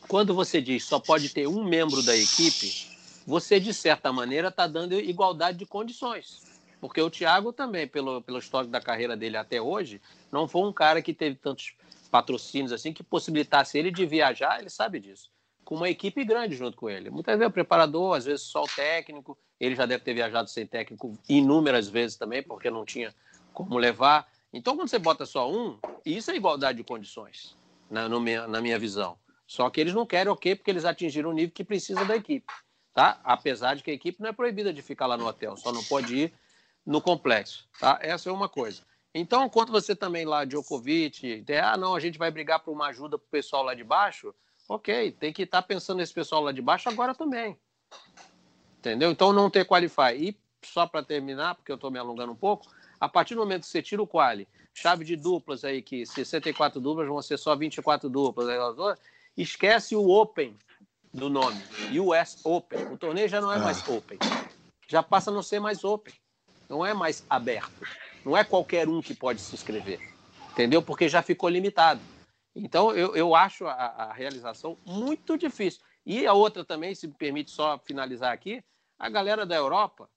[0.07, 2.96] quando você diz só pode ter um membro da equipe,
[3.27, 6.41] você, de certa maneira, está dando igualdade de condições.
[6.79, 10.01] Porque o Thiago também, pelo, pelo histórico da carreira dele até hoje,
[10.31, 11.75] não foi um cara que teve tantos
[12.09, 15.29] patrocínios assim que possibilitasse ele de viajar, ele sabe disso.
[15.65, 17.09] Com uma equipe grande junto com ele.
[17.09, 19.37] Muitas vezes o preparador, às vezes só o técnico.
[19.59, 23.13] Ele já deve ter viajado sem técnico inúmeras vezes também, porque não tinha
[23.51, 24.25] como levar.
[24.53, 27.57] Então, quando você bota só um, isso é igualdade de condições,
[27.89, 29.17] na, minha, na minha visão.
[29.45, 30.55] Só que eles não querem o okay, quê?
[30.55, 32.45] Porque eles atingiram o nível que precisa da equipe.
[32.97, 33.21] Tá?
[33.23, 35.83] Apesar de que a equipe não é proibida de ficar lá no hotel, só não
[35.83, 36.33] pode ir
[36.83, 37.69] no complexo.
[37.79, 37.99] Tá?
[38.01, 38.81] Essa é uma coisa.
[39.13, 42.87] Então, quando você também lá, Djokovic, tem, ah, não, a gente vai brigar por uma
[42.87, 44.33] ajuda para o pessoal lá de baixo,
[44.67, 47.55] ok, tem que estar tá pensando nesse pessoal lá de baixo agora também.
[48.79, 49.11] Entendeu?
[49.11, 50.15] Então, não ter qualify.
[50.17, 50.35] E
[50.65, 52.65] só para terminar, porque eu estou me alongando um pouco,
[52.99, 56.81] a partir do momento que você tira o quali, chave de duplas aí, que 64
[56.81, 58.47] duplas vão ser só 24 duplas,
[59.37, 60.57] esquece o Open
[61.17, 61.59] do nome,
[61.99, 62.93] US Open.
[62.93, 63.91] O torneio já não é mais ah.
[63.91, 64.19] Open,
[64.87, 66.13] já passa a não ser mais Open,
[66.69, 67.81] não é mais aberto.
[68.23, 69.99] Não é qualquer um que pode se inscrever,
[70.51, 70.81] entendeu?
[70.81, 71.99] Porque já ficou limitado.
[72.55, 75.81] Então, eu, eu acho a, a realização muito difícil.
[76.05, 78.63] E a outra também, se me permite só finalizar aqui,
[78.99, 80.09] a galera da Europa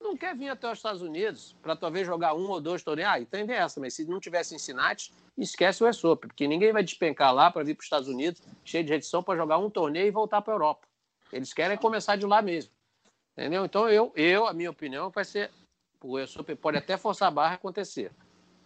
[0.00, 3.10] não quer vir até os Estados Unidos para talvez jogar um ou dois torneios.
[3.10, 6.82] Ah, então é essa, mas se não tivesse Cincinnati, esquece o ESOP, porque ninguém vai
[6.82, 10.06] despencar lá para vir para os Estados Unidos, cheio de redição, para jogar um torneio
[10.06, 10.86] e voltar para a Europa.
[11.32, 12.72] Eles querem começar de lá mesmo.
[13.36, 13.64] Entendeu?
[13.64, 15.50] Então, eu, eu, a minha opinião, vai ser
[16.02, 18.12] o ESOP pode até forçar a barra acontecer,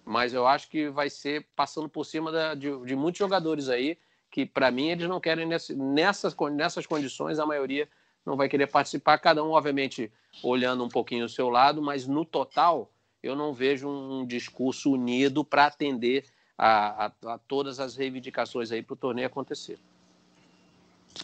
[0.04, 3.96] mas eu acho que vai ser passando por cima da, de, de, muitos jogadores aí
[4.30, 7.88] que, para mim, eles não querem nesse, nessas, nessas condições, a maioria
[8.24, 10.12] não vai querer participar, cada um, obviamente,
[10.42, 12.90] olhando um pouquinho o seu lado, mas no total,
[13.22, 16.24] eu não vejo um discurso unido para atender
[16.62, 19.78] a, a, a, todas as reivindicações aí para o torneio acontecer.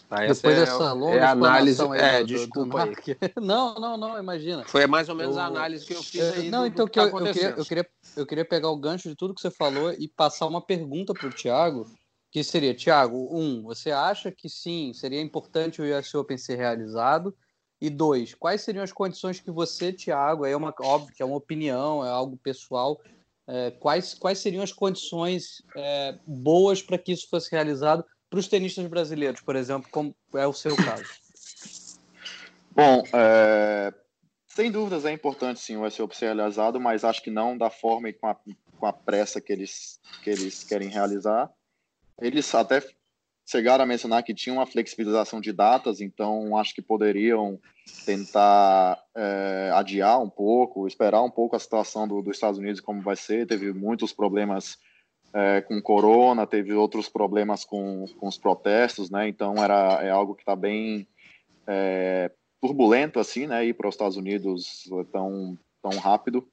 [0.08, 2.96] Tá, Depois é, dessa longa é análise, aí, é, do, desculpa do, do
[3.44, 4.64] Não, não, não, imagina.
[4.64, 6.50] Foi mais ou menos eu, a análise que eu fiz é, aí.
[6.50, 9.14] Não, então que, eu, tá eu, queria, eu, queria, eu queria pegar o gancho de
[9.14, 11.86] tudo que você falou e passar uma pergunta para o Thiago,
[12.32, 17.36] que seria, Thiago, um, você acha que sim, seria importante o US Open ser realizado?
[17.78, 21.36] E dois, quais seriam as condições que você, Thiago, é uma óbvio que é uma
[21.36, 22.98] opinião, é algo pessoal,
[23.48, 28.48] é, quais, quais seriam as condições é, boas para que isso fosse realizado para os
[28.48, 31.04] tenistas brasileiros, por exemplo, como é o seu caso?
[32.74, 33.94] Bom, é,
[34.48, 38.08] sem dúvidas é importante sim o SEO ser realizado, mas acho que não da forma
[38.08, 38.34] e com a,
[38.78, 41.50] com a pressa que eles, que eles querem realizar.
[42.20, 42.82] Eles até
[43.46, 47.58] chegaram a mencionar que tinha uma flexibilização de datas, então acho que poderiam
[48.04, 53.00] tentar é, adiar um pouco, esperar um pouco a situação do, dos Estados Unidos como
[53.00, 53.46] vai ser.
[53.46, 54.76] Teve muitos problemas
[55.32, 59.28] é, com corona, teve outros problemas com, com os protestos, né?
[59.28, 61.06] Então era é algo que está bem
[61.66, 62.30] é,
[62.60, 63.64] turbulento assim, né?
[63.64, 66.48] Ir para os Estados Unidos tão tão rápido.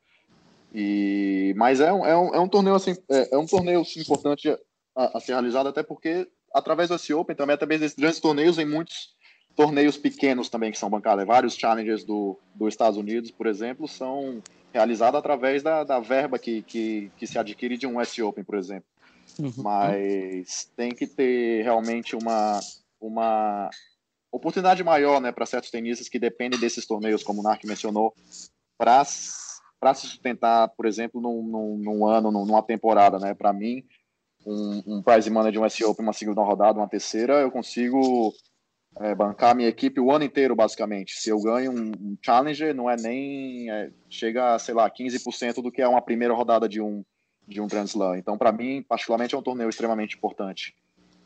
[0.73, 4.49] E mas é um, é um, é um torneio assim é, é um torneio importante
[4.95, 8.59] a, a, ser realizado até porque através do US Open também através desses grandes torneios
[8.59, 9.13] em muitos
[9.55, 14.41] torneios pequenos também que são bancados, vários challengers do, dos Estados Unidos, por exemplo, são
[14.73, 18.57] realizado através da, da verba que, que, que, se adquire de um S Open, por
[18.57, 18.85] exemplo.
[19.39, 19.53] Uhum.
[19.57, 22.59] Mas tem que ter realmente uma,
[22.99, 23.69] uma
[24.31, 28.13] oportunidade maior né, para certos tenistas que dependem desses torneios, como o Nark mencionou,
[28.75, 33.19] para se sustentar, por exemplo, num, num, num ano, numa temporada.
[33.19, 33.35] Né?
[33.35, 33.85] Para mim,
[34.45, 38.33] um, um prize money de um S Open, uma segunda rodada, uma terceira, eu consigo
[38.99, 41.13] é, bancar minha equipe o ano inteiro, basicamente.
[41.19, 43.71] Se eu ganho um, um Challenger, não é nem.
[43.71, 47.03] É, chega a, sei lá, 15% do que é uma primeira rodada de um,
[47.47, 48.17] de um Grand Slam.
[48.17, 50.75] Então, para mim, particularmente, é um torneio extremamente importante.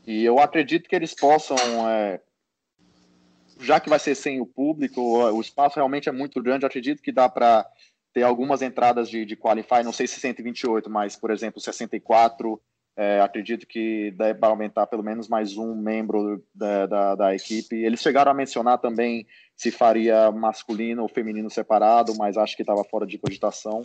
[0.06, 1.56] E eu acredito que eles possam.
[1.90, 2.20] É,
[3.60, 6.64] já que vai ser sem o público, o espaço realmente é muito grande.
[6.64, 7.66] Eu acredito que dá para
[8.14, 12.60] ter algumas entradas de, de qualify, não sei se 128, mas, por exemplo, 64
[12.98, 17.76] é, acredito que deve aumentar pelo menos mais um membro da, da, da, equipe.
[17.76, 19.24] Eles chegaram a mencionar também
[19.56, 23.84] se faria masculino ou feminino separado, mas acho que estava fora de cogitação.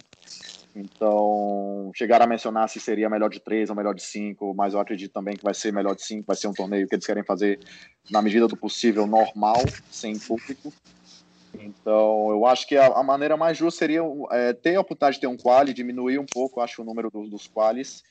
[0.75, 4.79] Então, chegaram a mencionar se seria melhor de três ou melhor de cinco, mas eu
[4.79, 7.23] acredito também que vai ser melhor de cinco, vai ser um torneio que eles querem
[7.23, 7.59] fazer
[8.09, 9.61] na medida do possível normal,
[9.91, 10.73] sem público.
[11.53, 14.01] Então, eu acho que a, a maneira mais justa seria
[14.31, 17.29] é, ter a oportunidade de ter um quali, diminuir um pouco, acho, o número do,
[17.29, 18.01] dos qualis,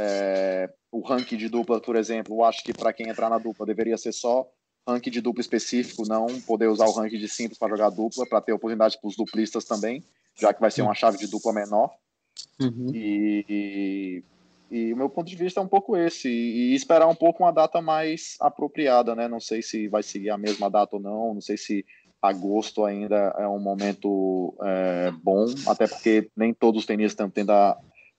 [0.00, 3.66] é, o ranking de dupla, por exemplo, eu acho que para quem entrar na dupla
[3.66, 4.48] deveria ser só
[4.86, 8.40] ranking de dupla específico, não poder usar o ranking de simples para jogar dupla, para
[8.40, 11.90] ter oportunidade para os duplistas também, já que vai ser uma chave de dupla menor.
[12.60, 12.92] Uhum.
[12.94, 14.22] E,
[14.70, 17.52] E o meu ponto de vista é um pouco esse, e, esperar um pouco uma
[17.52, 19.26] data mais apropriada, né?
[19.26, 21.84] Não sei se vai seguir a mesma data ou não, não sei se
[22.20, 27.50] agosto ainda é um momento é, bom, até porque nem todos os tenistas estão tendo
[27.50, 27.78] a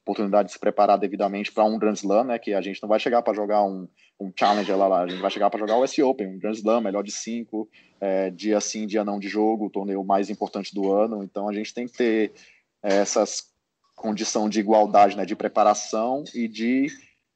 [0.10, 2.40] oportunidade de se preparar devidamente para um Grand Slam, né?
[2.40, 3.88] Que a gente não vai chegar para jogar um,
[4.20, 6.54] um Challenger lá, lá, a gente vai chegar para jogar o S Open, um Grand
[6.54, 7.70] Slam, melhor de cinco,
[8.02, 11.24] é, dia sim, dia não de jogo, o torneio mais importante do ano.
[11.24, 12.34] Então a gente tem que ter
[12.82, 13.50] é, essas
[13.96, 16.88] condição de igualdade, né, de preparação e de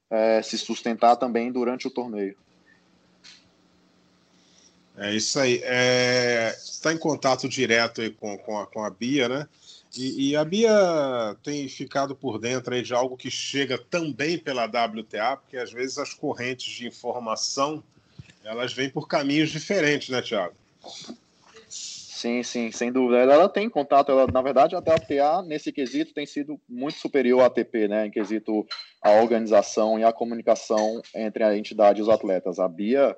[0.10, 2.38] é, se sustentar também durante o torneio.
[4.98, 5.60] É isso aí.
[5.64, 9.48] É, está em contato direto aí com, com, a, com a Bia, né?
[9.96, 14.66] E, e, a Bia tem ficado por dentro aí de algo que chega também pela
[14.66, 17.84] WTA, porque às vezes as correntes de informação
[18.44, 20.56] elas vêm por caminhos diferentes, né, Tiago?
[21.70, 23.20] Sim, sim, sem dúvida.
[23.20, 27.42] Ela, ela, tem contato, ela, na verdade, a WTA, nesse quesito, tem sido muito superior
[27.42, 28.66] à ATP, né, em quesito
[29.02, 32.60] a organização e a comunicação entre a entidade e os atletas.
[32.60, 33.16] A Bia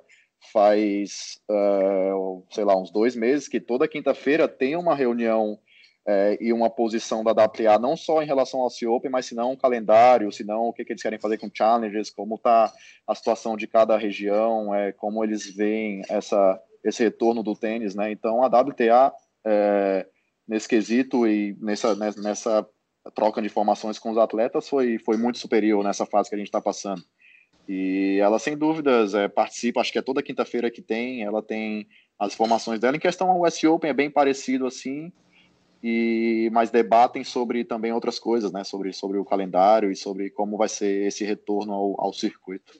[0.52, 5.58] faz, uh, sei lá, uns dois meses que toda quinta-feira tem uma reunião
[6.06, 9.34] uh, e uma posição da WTA, não só em relação ao C Open, mas se
[9.34, 12.72] não o calendário, se não o que, que, eles querem fazer com challenges, como está
[13.06, 18.12] a situação de cada região, é, como eles veem essa esse retorno do tênis, né?
[18.12, 19.12] Então a WTA
[19.44, 20.06] é,
[20.46, 22.66] nesse quesito e nessa, nessa
[23.14, 26.48] troca de informações com os atletas foi, foi muito superior nessa fase que a gente
[26.48, 27.02] está passando.
[27.68, 31.88] E ela, sem dúvidas, é, participa, acho que é toda quinta-feira que tem, ela tem
[32.18, 32.96] as informações dela.
[32.96, 35.12] Em questão ao US Open, é bem parecido assim,
[35.82, 38.64] e mas debatem sobre também outras coisas, né?
[38.64, 42.72] Sobre, sobre o calendário e sobre como vai ser esse retorno ao, ao circuito.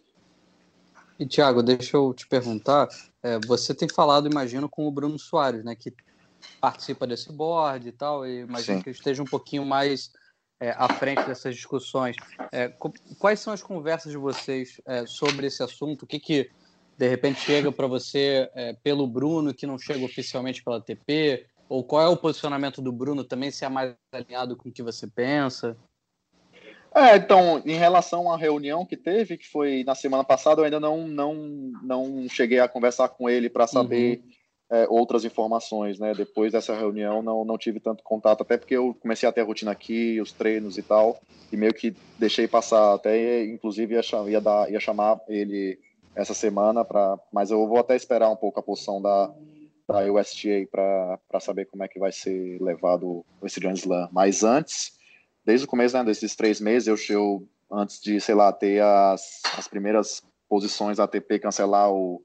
[1.18, 2.88] E, Tiago, deixa eu te perguntar,
[3.22, 5.94] é, você tem falado, imagino, com o Bruno Soares, né, que
[6.60, 8.84] participa desse board e tal, e imagino Sim.
[8.84, 10.10] que esteja um pouquinho mais
[10.60, 12.16] é, à frente dessas discussões.
[12.52, 12.68] É,
[13.18, 16.02] quais são as conversas de vocês é, sobre esse assunto?
[16.02, 16.50] O que, que
[16.98, 21.46] de repente chega para você é, pelo Bruno que não chega oficialmente pela TP?
[21.68, 24.82] Ou qual é o posicionamento do Bruno também, se é mais alinhado com o que
[24.82, 25.76] você pensa?
[26.94, 30.80] É, então, em relação à reunião que teve, que foi na semana passada, eu ainda
[30.80, 31.34] não, não,
[31.82, 34.78] não cheguei a conversar com ele para saber uhum.
[34.78, 36.14] é, outras informações, né?
[36.14, 39.44] Depois dessa reunião, não, não tive tanto contato, até porque eu comecei a ter a
[39.44, 41.20] rotina aqui, os treinos e tal,
[41.52, 45.78] e meio que deixei passar, até inclusive ia, ia, dar, ia chamar ele
[46.14, 49.34] essa semana, pra, mas eu vou até esperar um pouco a posição da,
[49.88, 54.08] da USTA para saber como é que vai ser levado esse Grand Slam.
[54.12, 54.96] Mas antes
[55.46, 59.40] desde o começo né, desses três meses, eu, eu antes de, sei lá, ter as,
[59.56, 62.20] as primeiras posições ATP cancelar o,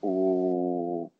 [0.00, 1.10] o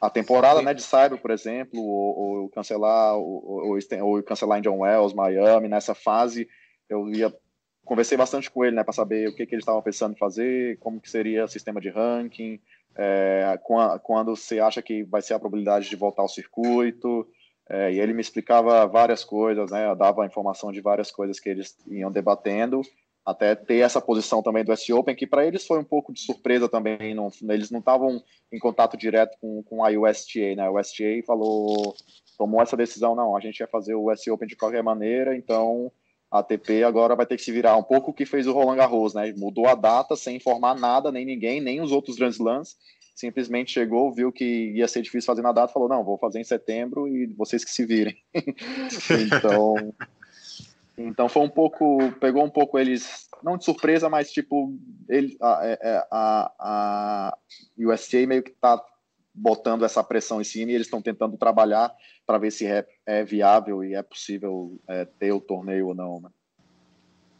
[0.00, 4.72] a temporada né, de Cyber, por exemplo, ou, ou cancelar ou, ou, ou cancelar Indian
[4.72, 6.48] Wells, Miami, nessa fase,
[6.88, 7.34] eu ia
[7.84, 10.78] conversei bastante com ele, né, para saber o que, que eles estavam pensando em fazer,
[10.78, 12.58] como que seria o sistema de ranking,
[12.96, 13.58] é,
[14.02, 17.26] quando você acha que vai ser a probabilidade de voltar ao circuito,
[17.68, 19.86] é, e ele me explicava várias coisas, né?
[19.86, 22.82] Eu dava informação de várias coisas que eles iam debatendo,
[23.24, 26.20] até ter essa posição também do S Open, que para eles foi um pouco de
[26.20, 27.14] surpresa também.
[27.14, 28.22] Não, eles não estavam
[28.52, 30.68] em contato direto com, com a USTA, né?
[30.68, 31.94] O USTA falou,
[32.36, 35.90] tomou essa decisão, não, a gente ia fazer o S Open de qualquer maneira, então
[36.34, 38.76] a ATP agora vai ter que se virar um pouco o que fez o Roland
[38.76, 39.32] Garros, né?
[39.36, 42.76] Mudou a data sem informar nada, nem ninguém, nem os outros Grand Slams
[43.14, 46.44] simplesmente chegou, viu que ia ser difícil fazer na data, falou: não, vou fazer em
[46.44, 48.16] setembro e vocês que se virem.
[48.34, 49.94] então,
[50.98, 54.76] então foi um pouco, pegou um pouco eles, não de surpresa, mas tipo,
[55.08, 57.38] ele, a, é, é, a, a
[57.78, 58.84] USA meio que está
[59.34, 61.92] botando essa pressão em cima e eles estão tentando trabalhar
[62.24, 66.20] para ver se é, é, viável e é possível é, ter o torneio ou não.
[66.20, 66.30] Né?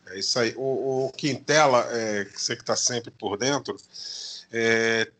[0.08, 0.52] É isso aí.
[0.56, 3.76] O, o Quintela, é, você que está sempre por dentro,
[4.52, 5.10] é,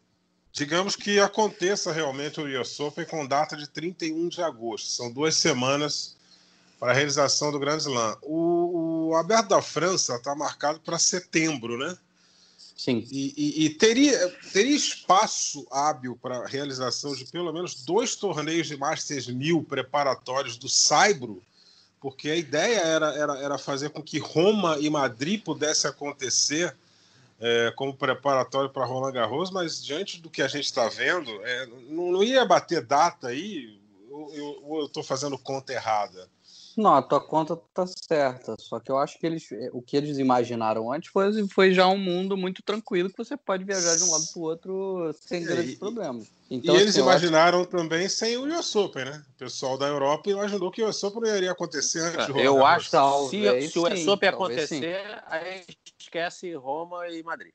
[0.53, 4.89] digamos que aconteça realmente o US Open com data de 31 de agosto.
[4.89, 6.17] São duas semanas
[6.79, 8.19] para a realização do Grand Slam.
[8.23, 11.97] O, o Aberto da França está marcado para setembro, né?
[12.77, 13.07] Sim.
[13.11, 18.67] E, e, e, teria, teria espaço hábil para a realização de pelo menos dois torneios
[18.67, 21.41] de Masters 1000 preparatórios do Saibro,
[22.01, 26.77] porque a ideia era, era, era fazer com que Roma e Madrid pudesse acontecer
[27.41, 31.67] é, como preparatório para Roland Garros, mas diante do que a gente está vendo, é,
[31.89, 33.79] não, não, ia bater data aí,
[34.11, 36.29] eu estou fazendo conta errada?
[36.77, 38.57] Não, a tua conta tá certa.
[38.59, 41.99] Só que eu acho que eles, o que eles imaginaram antes foi, foi já um
[41.99, 45.77] mundo muito tranquilo que você pode viajar de um lado para o outro sem grandes
[45.77, 46.29] problemas.
[46.51, 47.71] Então, e eles assim, imaginaram acho...
[47.71, 49.25] também sem o US Open, né?
[49.35, 52.91] O pessoal da Europa imaginou que o US Open iria acontecer antes do Eu acho
[53.31, 55.23] que se, se o US Open acontecer, sim.
[55.27, 57.53] a gente esquece Roma e Madrid.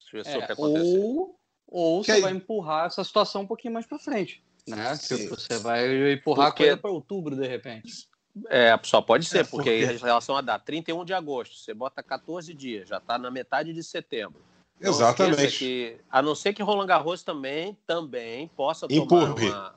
[0.00, 4.42] Se isso é, ou, ou você vai empurrar essa situação um pouquinho mais para frente.
[4.68, 4.96] Né?
[4.96, 6.64] Tipo, você vai empurrar porque...
[6.64, 8.08] a coisa para outubro, de repente.
[8.48, 9.70] É, só pode ser, é, porque...
[9.86, 13.30] porque em relação a dar 31 de agosto, você bota 14 dias, já está na
[13.30, 14.42] metade de setembro.
[14.78, 15.58] Então, Exatamente.
[15.58, 19.48] Que, a não ser que Roland Garros também, também possa tomar Empurre.
[19.48, 19.74] uma.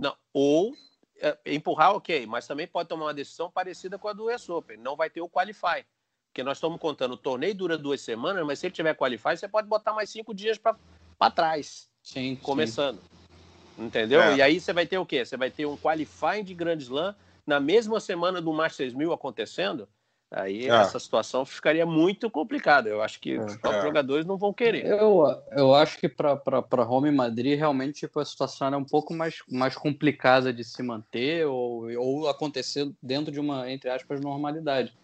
[0.00, 0.74] Não, ou
[1.20, 4.78] é, empurrar, ok, mas também pode tomar uma decisão parecida com a do US Open.
[4.78, 5.84] Não vai ter o Qualify.
[6.30, 9.48] Porque nós estamos contando, o torneio dura duas semanas, mas se ele tiver Qualify, você
[9.48, 11.90] pode botar mais cinco dias para trás.
[12.02, 12.36] Sim.
[12.36, 12.98] Começando.
[12.98, 13.84] Sim.
[13.84, 14.22] Entendeu?
[14.22, 14.36] É.
[14.36, 15.24] E aí você vai ter o quê?
[15.24, 17.14] Você vai ter um Qualify de Grand Slam
[17.46, 19.88] na mesma semana do Masters 1000 acontecendo.
[20.32, 20.68] Aí é.
[20.68, 22.88] essa situação ficaria muito complicada.
[22.88, 23.44] Eu acho que é.
[23.44, 23.86] os próprios é.
[23.88, 24.86] jogadores não vão querer.
[24.86, 29.12] Eu, eu acho que para Roma e Madrid, realmente tipo, a situação é um pouco
[29.12, 34.96] mais, mais complicada de se manter ou, ou acontecer dentro de uma, entre aspas, normalidade.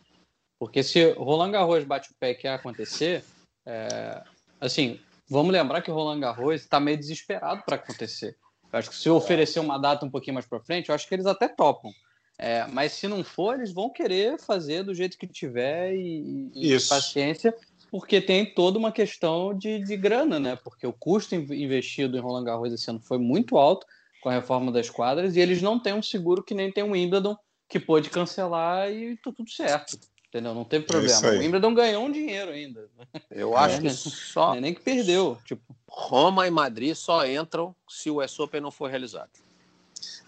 [0.61, 3.25] Porque se Roland Garros bate o pé e quer acontecer,
[3.67, 4.23] é,
[4.61, 8.37] assim, vamos lembrar que o Roland Garros está meio desesperado para acontecer.
[8.73, 11.15] Eu acho que se oferecer uma data um pouquinho mais para frente, eu acho que
[11.15, 11.91] eles até topam.
[12.39, 16.89] É, mas se não for, eles vão querer fazer do jeito que tiver e, e
[16.89, 17.55] paciência,
[17.91, 20.57] porque tem toda uma questão de, de grana, né?
[20.57, 23.87] Porque o custo investido em Roland Garros esse ano foi muito alto
[24.23, 26.91] com a reforma das quadras e eles não têm um seguro que nem tem o
[26.91, 27.37] Wimbledon
[27.69, 29.99] que pôde cancelar e tá tudo certo.
[30.29, 30.55] Entendeu?
[30.55, 31.27] Não teve é problema.
[31.29, 32.89] É o Wimbledon ganhou um dinheiro ainda.
[33.31, 34.55] Eu acho é, que só.
[34.55, 35.39] nem que perdeu.
[35.45, 35.63] Tipo.
[35.89, 39.31] Roma e Madrid só entram se o US Open não for realizado.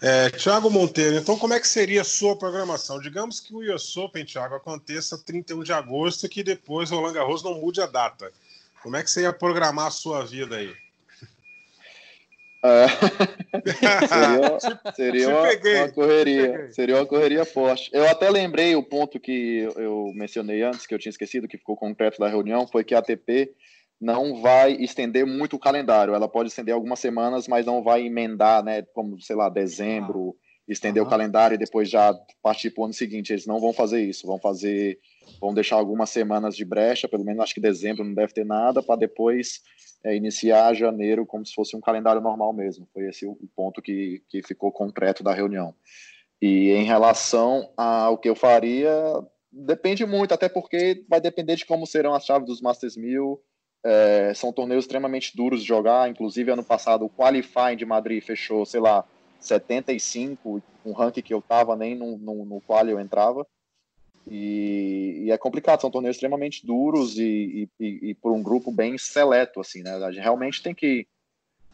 [0.01, 3.01] É, Tiago Monteiro, então como é que seria a sua programação?
[3.01, 7.13] Digamos que o US Open, Tiago, aconteça 31 de agosto e que depois o Roland
[7.13, 8.31] Garros não mude a data.
[8.81, 10.73] Como é que você ia programar a sua vida aí?
[12.63, 12.87] É.
[14.07, 17.89] seria, seria uma, uma, correria, seria uma correria forte.
[17.93, 21.77] Eu até lembrei o ponto que eu mencionei antes, que eu tinha esquecido, que ficou
[21.77, 23.51] concreto da reunião, foi que a ATP
[23.99, 26.13] não vai estender muito o calendário.
[26.13, 28.81] Ela pode estender algumas semanas, mas não vai emendar, né?
[28.93, 30.35] Como, sei lá, dezembro,
[30.67, 31.07] estender uhum.
[31.07, 33.33] o calendário e depois já partir para o ano seguinte.
[33.33, 34.25] Eles não vão fazer isso.
[34.25, 34.99] Vão fazer,
[35.41, 38.81] vão deixar algumas semanas de brecha, pelo menos acho que dezembro não deve ter nada,
[38.81, 39.61] para depois
[40.03, 42.87] é, iniciar janeiro como se fosse um calendário normal mesmo.
[42.93, 45.75] Foi esse o ponto que, que ficou concreto da reunião.
[46.41, 48.93] E em relação ao que eu faria,
[49.51, 53.41] depende muito, até porque vai depender de como serão as chaves dos Masters 1000
[53.83, 56.09] é, são torneios extremamente duros de jogar.
[56.09, 59.05] Inclusive, ano passado, o Qualifying de Madrid fechou, sei lá,
[59.39, 63.45] 75, um ranking que eu tava, nem no, no, no qual eu entrava.
[64.29, 68.97] E, e, é complicado, são torneios extremamente duros e, e, e, por um grupo bem
[68.97, 69.91] seleto, assim, né?
[69.95, 71.07] A gente realmente tem que.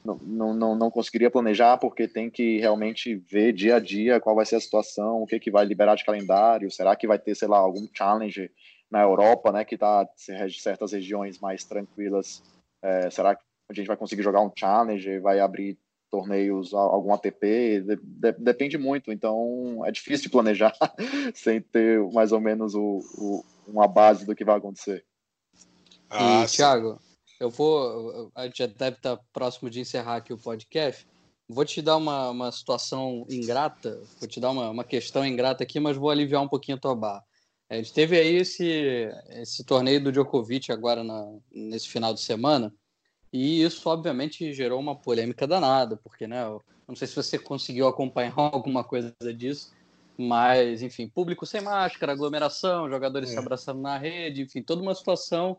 [0.04, 4.46] Não, não, não conseguiria planejar, porque tem que realmente ver dia a dia qual vai
[4.46, 7.48] ser a situação, o que, que vai liberar de calendário, será que vai ter, sei
[7.48, 8.52] lá, algum challenge
[8.90, 10.08] na Europa, né, que está
[10.50, 12.44] certas regiões mais tranquilas.
[12.82, 15.78] É, será que a gente vai conseguir jogar um challenge, vai abrir
[16.10, 17.82] torneios, algum ATP?
[17.82, 19.12] De, de, depende muito.
[19.12, 20.74] Então é difícil de planejar
[21.34, 25.04] sem ter mais ou menos o, o, uma base do que vai acontecer.
[26.10, 27.00] Ah, e Thiago,
[27.40, 31.06] eu vou, a gente já deve estar próximo de encerrar aqui o podcast.
[31.48, 35.80] Vou te dar uma, uma situação ingrata, vou te dar uma, uma questão ingrata aqui,
[35.80, 37.24] mas vou aliviar um pouquinho a tua barra.
[37.70, 42.74] A gente teve aí esse, esse torneio do Djokovic agora na, nesse final de semana,
[43.34, 47.88] e isso obviamente gerou uma polêmica danada, porque, né, eu não sei se você conseguiu
[47.88, 49.74] acompanhar alguma coisa disso,
[50.18, 53.34] mas, enfim, público sem máscara, aglomeração, jogadores é.
[53.34, 55.58] se abraçando na rede, enfim, toda uma situação.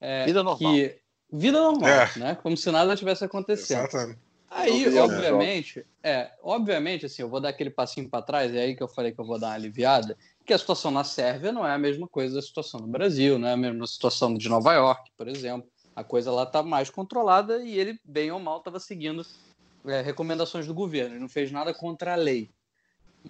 [0.00, 0.72] É, vida normal.
[0.74, 1.00] Que,
[1.32, 2.18] vida normal, é.
[2.18, 2.34] né?
[2.42, 3.86] Como se nada tivesse acontecendo.
[3.86, 4.18] Exatamente.
[4.50, 8.82] Aí, obviamente, é, obviamente, assim, eu vou dar aquele passinho para trás, é aí que
[8.82, 11.72] eu falei que eu vou dar uma aliviada, que a situação na Sérvia não é
[11.72, 15.10] a mesma coisa da situação no Brasil, não é a mesma situação de Nova York,
[15.16, 15.68] por exemplo.
[15.96, 19.24] A coisa lá está mais controlada e ele, bem ou mal, estava seguindo
[19.86, 22.50] é, recomendações do governo, ele não fez nada contra a lei.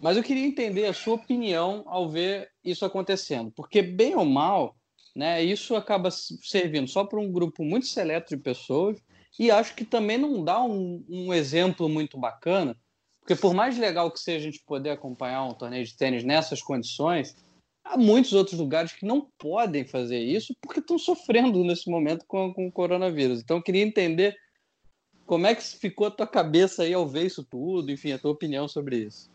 [0.00, 4.74] Mas eu queria entender a sua opinião ao ver isso acontecendo, porque, bem ou mal,
[5.14, 8.98] né, isso acaba servindo só para um grupo muito seleto de pessoas
[9.38, 12.76] e acho que também não dá um, um exemplo muito bacana
[13.24, 16.60] porque por mais legal que seja a gente poder acompanhar um torneio de tênis nessas
[16.60, 17.34] condições,
[17.82, 22.52] há muitos outros lugares que não podem fazer isso porque estão sofrendo nesse momento com,
[22.52, 23.40] com o coronavírus.
[23.40, 24.36] Então eu queria entender
[25.24, 28.30] como é que ficou a tua cabeça aí ao ver isso tudo, enfim, a tua
[28.30, 29.30] opinião sobre isso.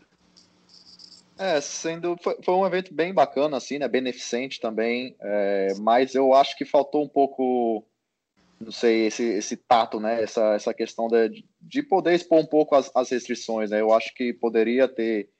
[1.36, 3.88] É, sendo foi, foi um evento bem bacana, assim, né?
[3.88, 7.84] Beneficente também, é, mas eu acho que faltou um pouco
[8.60, 10.22] não sei, esse, esse tato, né?
[10.22, 13.80] Essa, essa questão de, de poder expor um pouco as, as restrições, né?
[13.80, 15.30] Eu acho que poderia ter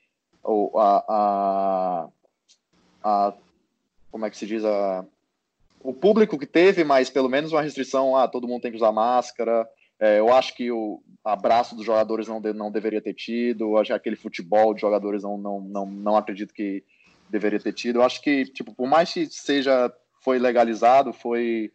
[0.43, 2.09] o, a, a,
[3.05, 3.35] a,
[4.11, 5.05] como é que se diz, a,
[5.83, 8.91] o público que teve, mas pelo menos uma restrição, ah, todo mundo tem que usar
[8.91, 9.69] máscara.
[9.99, 13.77] É, eu acho que o abraço dos jogadores não, de, não deveria ter tido.
[13.77, 16.83] Acho que aquele futebol de jogadores não, não, não, não acredito que
[17.29, 17.99] deveria ter tido.
[17.99, 19.93] Eu acho que, tipo, por mais que seja,
[20.23, 21.71] foi legalizado, foi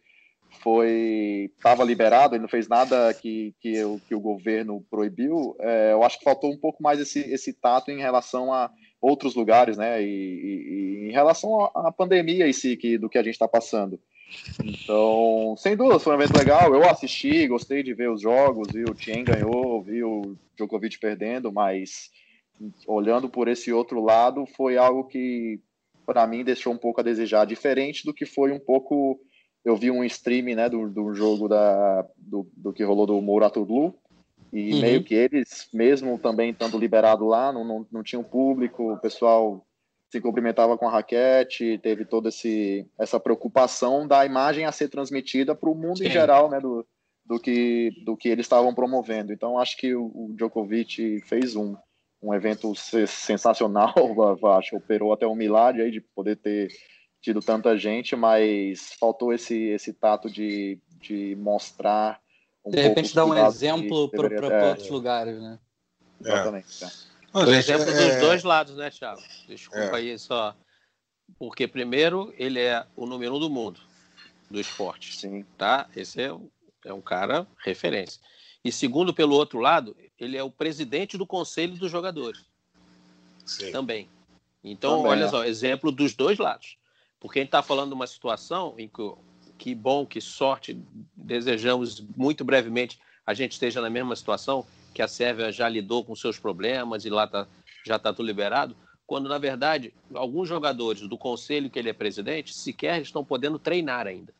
[0.62, 5.56] foi estava liberado, ele não fez nada que, que, o, que o governo proibiu.
[5.60, 8.70] É, eu acho que faltou um pouco mais esse, esse tato em relação a
[9.00, 10.02] outros lugares, né?
[10.02, 13.46] E, e, e em relação à pandemia em si, que, do que a gente está
[13.46, 14.00] passando.
[14.64, 16.74] Então, sem dúvida, foi um evento legal.
[16.74, 21.52] Eu assisti, gostei de ver os jogos, vi o Tien ganhou, vi o Djokovic perdendo,
[21.52, 22.10] mas
[22.86, 25.60] olhando por esse outro lado, foi algo que
[26.04, 29.20] para mim deixou um pouco a desejar, diferente do que foi um pouco
[29.66, 33.98] eu vi um stream né, do, do jogo da, do, do que rolou do Mouratoglou,
[34.52, 34.80] e uhum.
[34.80, 39.66] meio que eles, mesmo também estando liberado lá, não, não, não tinham público, o pessoal
[40.08, 45.52] se cumprimentava com a raquete, teve toda esse, essa preocupação da imagem a ser transmitida
[45.52, 46.06] para o mundo Sim.
[46.06, 46.86] em geral, né, do,
[47.24, 49.32] do, que, do que eles estavam promovendo.
[49.32, 51.74] Então, acho que o, o Djokovic fez um,
[52.22, 53.92] um evento sensacional,
[54.56, 56.68] acho operou até um milagre aí de poder ter
[57.26, 62.20] tido tanta gente, mas faltou esse, esse tato de, de mostrar
[62.64, 65.58] um De repente dar um exemplo para é, outros lugares, né?
[66.24, 66.28] É.
[66.28, 66.84] Exatamente.
[66.84, 66.88] É.
[67.34, 69.20] O exemplo dos dois lados, né, Thiago?
[69.48, 69.94] Desculpa é.
[69.96, 70.54] aí só.
[71.36, 73.80] Porque, primeiro, ele é o número um do mundo
[74.48, 75.16] do esporte.
[75.16, 75.44] Sim.
[75.58, 75.88] Tá?
[75.96, 76.30] Esse é,
[76.84, 78.20] é um cara referência.
[78.64, 82.44] E segundo, pelo outro lado, ele é o presidente do conselho dos jogadores.
[83.44, 83.72] Sim.
[83.72, 84.08] Também.
[84.62, 85.28] Então, Também, olha é.
[85.28, 86.78] só, exemplo dos dois lados.
[87.20, 89.12] Porque a gente está falando de uma situação em que,
[89.58, 90.80] que bom, que sorte,
[91.16, 94.64] desejamos muito brevemente a gente esteja na mesma situação,
[94.94, 97.46] que a Sérvia já lidou com seus problemas e lá tá,
[97.84, 102.54] já está tudo liberado, quando na verdade alguns jogadores do conselho que ele é presidente
[102.54, 104.32] sequer estão podendo treinar ainda.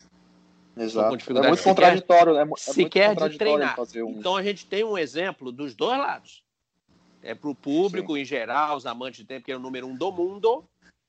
[0.77, 1.07] Exato.
[1.07, 3.77] é muito contraditório, é, é sequer muito de treinar.
[3.81, 4.11] Um...
[4.11, 6.45] Então a gente tem um exemplo dos dois lados.
[7.23, 8.21] É para o público Sim.
[8.21, 10.65] em geral, os amantes de tempo, que é o número um do mundo,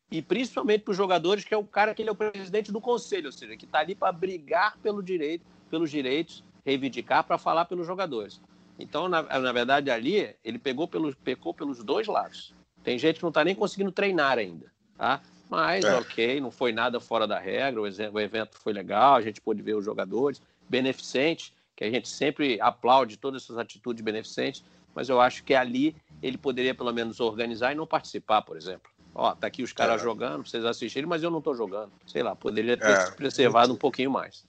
[0.09, 2.79] e principalmente para os jogadores, que é o cara que ele é o presidente do
[2.79, 7.65] conselho, ou seja, que está ali para brigar pelo direito, pelos direitos, reivindicar para falar
[7.65, 8.41] pelos jogadores.
[8.79, 12.53] Então, na, na verdade, ali ele pegou pelos, pecou pelos dois lados.
[12.83, 15.21] Tem gente que não está nem conseguindo treinar ainda, tá?
[15.49, 15.95] Mas, é.
[15.95, 19.75] ok, não foi nada fora da regra, o evento foi legal, a gente pôde ver
[19.75, 25.43] os jogadores, beneficente, que a gente sempre aplaude todas essas atitudes beneficentes, mas eu acho
[25.43, 28.89] que ali ele poderia pelo menos organizar e não participar, por exemplo.
[29.17, 30.03] Ó, tá aqui os caras é.
[30.03, 31.91] jogando, vocês assistirem, mas eu não tô jogando.
[32.05, 33.11] Sei lá, poderia ter é.
[33.11, 34.45] preservado um pouquinho mais.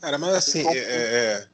[0.00, 1.48] Cara, mas assim, é, é,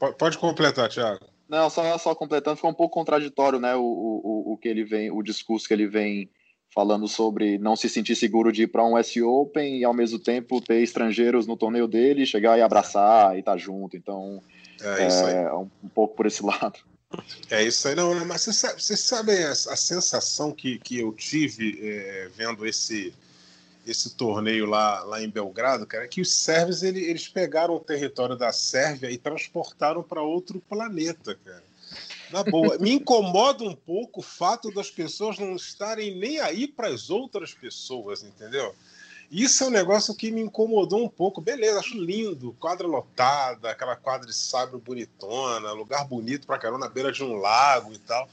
[0.00, 1.26] é pode completar, Thiago.
[1.48, 5.10] Não, só, só completando, ficou um pouco contraditório, né, o, o, o que ele vem,
[5.12, 6.28] o discurso que ele vem
[6.74, 10.18] falando sobre não se sentir seguro de ir para um S Open e ao mesmo
[10.18, 13.96] tempo ter estrangeiros no torneio dele, chegar e abraçar e estar tá junto.
[13.96, 14.40] Então,
[14.80, 16.78] é, é um, um, pouco por esse lado.
[17.50, 21.12] É isso aí, não, mas vocês sabem você sabe a, a, sensação que, que eu
[21.12, 23.12] tive é, vendo esse,
[23.84, 27.80] esse torneio lá, lá em Belgrado, cara, é que os sérvios eles, eles pegaram o
[27.80, 31.64] território da Sérvia e transportaram para outro planeta, cara.
[32.30, 36.86] Na boa, me incomoda um pouco o fato das pessoas não estarem nem aí para
[36.86, 38.72] as outras pessoas, entendeu?
[39.30, 41.40] Isso é um negócio que me incomodou um pouco.
[41.40, 46.88] Beleza, acho lindo, quadra lotada, aquela quadra de sabre bonitona, lugar bonito pra caramba, na
[46.88, 48.28] beira de um lago e tal.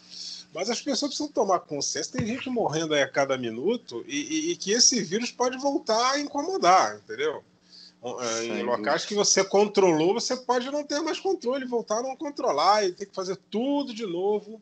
[0.53, 2.13] Mas as pessoas precisam tomar consciência.
[2.13, 6.13] Tem gente morrendo aí a cada minuto e, e, e que esse vírus pode voltar
[6.13, 7.43] a incomodar, entendeu?
[8.03, 12.15] É, em locais que você controlou, você pode não ter mais controle, voltar a não
[12.15, 14.59] controlar e ter que fazer tudo de novo.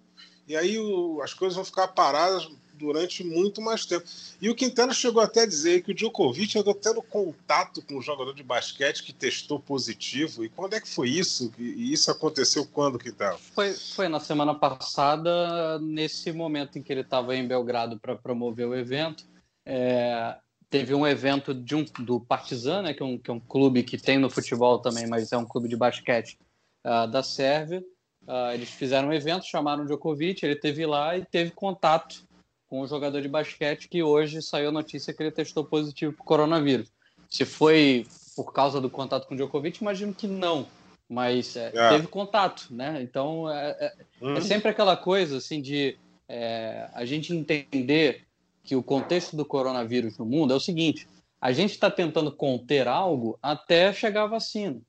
[0.48, 4.06] E aí o, as coisas vão ficar paradas durante muito mais tempo.
[4.42, 8.02] E o Quintana chegou até a dizer que o Djokovic andou tendo contato com um
[8.02, 10.44] jogador de basquete que testou positivo.
[10.44, 11.52] E quando é que foi isso?
[11.58, 13.38] E isso aconteceu quando, Quintana?
[13.38, 18.68] Foi, foi na semana passada, nesse momento em que ele estava em Belgrado para promover
[18.68, 19.26] o evento.
[19.66, 20.38] É,
[20.70, 23.84] teve um evento de um, do Partizan, né, que, é um, que é um clube
[23.84, 26.38] que tem no futebol também, mas é um clube de basquete
[26.86, 27.84] uh, da Sérvia.
[28.28, 32.26] Uh, eles fizeram um evento, chamaram o Djokovic, ele teve lá e teve contato
[32.70, 36.24] com um jogador de basquete que hoje saiu a notícia que ele testou positivo para
[36.24, 36.92] o coronavírus.
[37.30, 38.06] Se foi
[38.36, 40.68] por causa do contato com o Djokovic, imagino que não.
[41.08, 41.90] Mas é, é.
[41.90, 43.02] teve contato, né?
[43.02, 44.36] Então é, é, hum.
[44.36, 45.98] é sempre aquela coisa assim de
[46.28, 48.24] é, a gente entender
[48.64, 51.08] que o contexto do coronavírus no mundo é o seguinte:
[51.40, 54.82] a gente está tentando conter algo até chegar a vacina.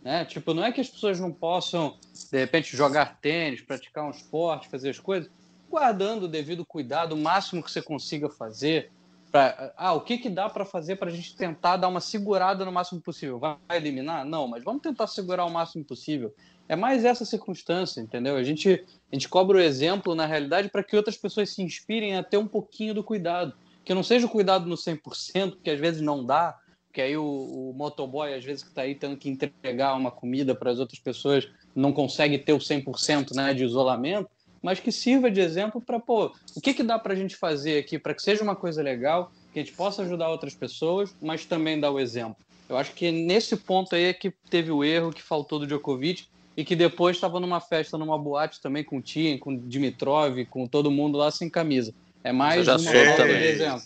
[0.00, 0.24] Né?
[0.24, 1.96] Tipo, não é que as pessoas não possam,
[2.30, 5.30] de repente, jogar tênis, praticar um esporte, fazer as coisas
[5.74, 8.92] guardando o devido cuidado, o máximo que você consiga fazer,
[9.32, 12.64] Pra, ah, o que, que dá para fazer para a gente tentar dar uma segurada
[12.64, 13.40] no máximo possível?
[13.40, 14.24] Vai eliminar?
[14.24, 16.32] Não, mas vamos tentar segurar o máximo possível.
[16.68, 18.36] É mais essa circunstância, entendeu?
[18.36, 22.16] A gente, a gente cobra o exemplo, na realidade, para que outras pessoas se inspirem
[22.16, 23.52] a ter um pouquinho do cuidado.
[23.84, 26.56] Que não seja o cuidado no 100%, que às vezes não dá,
[26.92, 30.54] que aí o, o motoboy, às vezes, que está aí tendo que entregar uma comida
[30.54, 34.30] para as outras pessoas, não consegue ter o 100% né, de isolamento,
[34.64, 37.78] mas que sirva de exemplo para, pô, o que, que dá para a gente fazer
[37.78, 41.44] aqui para que seja uma coisa legal, que a gente possa ajudar outras pessoas, mas
[41.44, 42.36] também dar o exemplo.
[42.66, 46.24] Eu acho que nesse ponto aí é que teve o erro que faltou do Djokovic
[46.56, 50.46] e que depois estava numa festa, numa boate também com o Tim, com o Dimitrov,
[50.46, 51.94] com todo mundo lá sem camisa.
[52.22, 53.82] É mais uma falta de exemplo.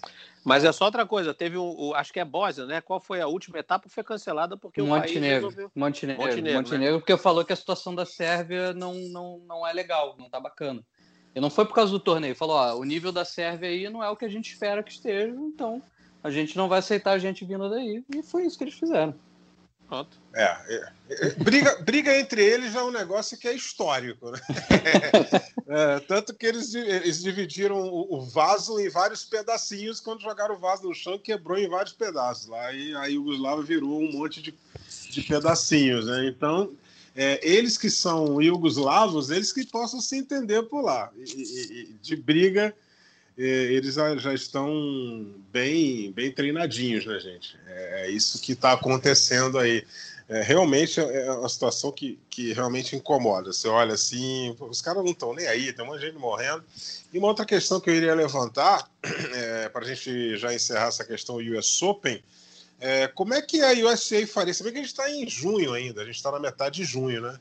[0.49, 2.81] Mas é só outra coisa, teve um, o, acho que é Bósnia, né?
[2.81, 3.87] Qual foi a última etapa?
[3.91, 5.71] Foi cancelada porque Montenegro, o país resolveu...
[5.75, 7.01] Montenegro, Montenegro, Montenegro né?
[7.01, 10.83] porque falou que a situação da Sérvia não, não, não é legal, não tá bacana.
[11.35, 14.03] E não foi por causa do torneio, falou, ó, o nível da Sérvia aí não
[14.03, 15.83] é o que a gente espera que esteja, então
[16.25, 18.03] a gente não vai aceitar a gente vindo daí.
[18.17, 19.15] E foi isso que eles fizeram.
[19.89, 20.21] Pronto.
[20.35, 24.31] É, é, é, briga, briga entre eles é um negócio que é histórico.
[24.31, 24.39] Né?
[25.71, 30.01] É, tanto que eles, eles dividiram o, o, vaso em vários pedacinhos.
[30.01, 32.47] Quando jogaram o vaso no chão, quebrou em vários pedaços.
[32.47, 34.55] Lá e a Yugoslávia virou um monte de,
[35.11, 36.07] de pedacinhos.
[36.07, 36.27] Né?
[36.27, 36.73] Então,
[37.15, 41.13] é, eles que são iugoslavos, eles que possam se entender por lá.
[41.15, 42.75] E, e, de briga
[43.45, 47.57] eles já, estão bem, bem treinadinhos, né, gente?
[47.67, 49.87] É, é isso que está acontecendo aí.
[50.29, 53.53] É, realmente é uma situação que, que realmente incomoda.
[53.53, 56.63] Você olha assim, os caras não estão nem aí, tem um monte de gente morrendo.
[57.13, 58.91] E uma outra questão que eu iria levantar,
[59.35, 62.23] é, para a gente já encerrar essa questão US Open,
[62.81, 64.53] é, como é que a USA faria?
[64.53, 66.85] Você vê que a gente está em junho ainda, a gente está na metade de
[66.85, 67.39] junho, né?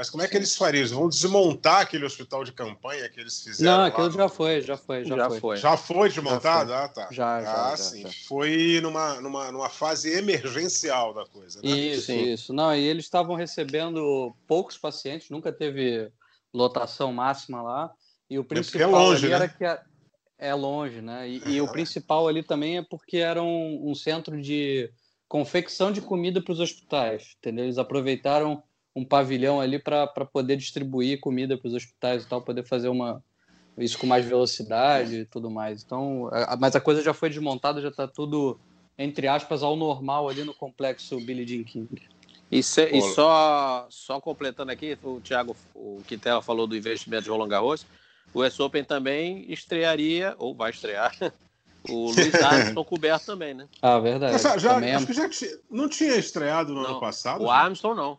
[0.00, 0.80] Mas como é que eles fariam?
[0.80, 3.76] Eles vão desmontar aquele hospital de campanha que eles fizeram?
[3.76, 5.56] Não, aquilo já foi, já foi, já, já foi.
[5.58, 6.70] Já foi desmontado?
[6.70, 6.84] Já foi.
[6.84, 7.08] Ah, tá.
[7.10, 7.66] Já, já.
[7.66, 8.02] Ah, já, sim.
[8.04, 8.08] Já.
[8.26, 11.68] Foi numa, numa, numa fase emergencial da coisa, né?
[11.68, 12.32] Isso, sim.
[12.32, 12.50] isso.
[12.50, 16.10] Não, e eles estavam recebendo poucos pacientes, nunca teve
[16.50, 17.92] lotação máxima lá.
[18.30, 19.34] E o principal é longe, né?
[19.34, 19.82] era que a...
[20.38, 21.28] é longe, né?
[21.28, 21.70] E, e o é.
[21.70, 24.90] principal ali também é porque era um, um centro de
[25.28, 27.66] confecção de comida para os hospitais, entendeu?
[27.66, 28.62] Eles aproveitaram
[28.94, 33.22] um pavilhão ali para poder distribuir comida para os hospitais e tal, poder fazer uma
[33.78, 35.82] isso com mais velocidade e tudo mais.
[35.82, 38.58] Então, a, mas a coisa já foi desmontada, já está tudo
[38.98, 41.88] entre aspas ao normal ali no complexo Billie Jean King.
[42.50, 47.30] E, se, e só só completando aqui, o Thiago, o Quintela falou do investimento de
[47.30, 47.86] Roland Garros,
[48.34, 51.16] o US Open também estrearia ou vai estrear
[51.88, 53.68] o Luiz Armstrong coberto também, né?
[53.80, 54.36] Ah, verdade.
[54.38, 55.06] já, acho é...
[55.06, 55.28] que já
[55.70, 57.42] não tinha estreado no não, ano passado?
[57.42, 58.18] O Armstrong não.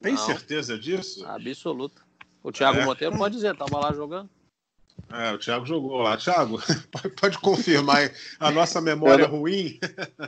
[0.00, 0.26] Tem Não.
[0.26, 1.26] certeza disso?
[1.26, 2.02] Absoluta.
[2.42, 2.84] O Thiago é.
[2.84, 4.30] Monteiro pode dizer, estava lá jogando.
[5.12, 6.16] É, o Thiago jogou lá.
[6.16, 6.58] Thiago,
[7.20, 9.78] pode confirmar a nossa memória eu não, ruim?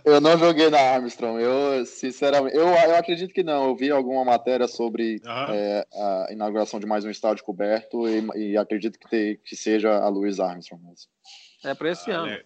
[0.05, 1.43] Eu não joguei na Armstrong.
[1.43, 3.69] Eu, sinceramente, eu, eu acredito que não.
[3.69, 8.57] Eu vi alguma matéria sobre é, a inauguração de mais um estádio coberto e, e
[8.57, 11.11] acredito que, te, que, seja a Louis Armstrong mesmo.
[11.65, 12.27] É para esse ah, ano.
[12.27, 12.45] Le...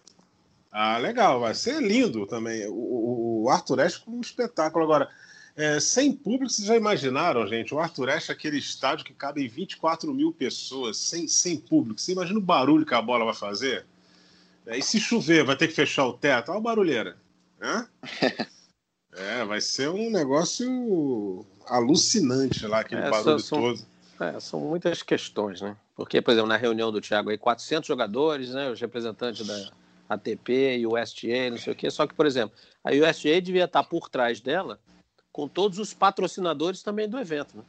[0.71, 1.39] Ah, legal.
[1.39, 2.65] Vai ser lindo também.
[2.67, 4.83] O, o, o Arthur com um espetáculo.
[4.83, 5.07] Agora,
[5.55, 7.73] é, sem público, vocês já imaginaram, gente?
[7.75, 12.01] O Arthur Ashe, aquele estádio que cabe 24 mil pessoas, sem, sem público.
[12.01, 13.85] Você imagina o barulho que a bola vai fazer?
[14.65, 16.49] É, e se chover, vai ter que fechar o teto?
[16.49, 17.17] Olha a barulheira.
[17.59, 17.87] Né?
[19.15, 23.85] é, vai ser um negócio alucinante lá, aquele é, barulho são, todo.
[24.19, 25.77] É, são muitas questões, né?
[25.95, 28.71] Porque, por exemplo, na reunião do Thiago aí, 400 jogadores, né?
[28.71, 29.71] Os representantes da
[30.09, 31.91] ATP e o USTA, não sei o quê.
[31.91, 34.79] Só que, por exemplo, a USTA devia estar por trás dela
[35.33, 37.57] com todos os patrocinadores também do evento.
[37.57, 37.63] Né?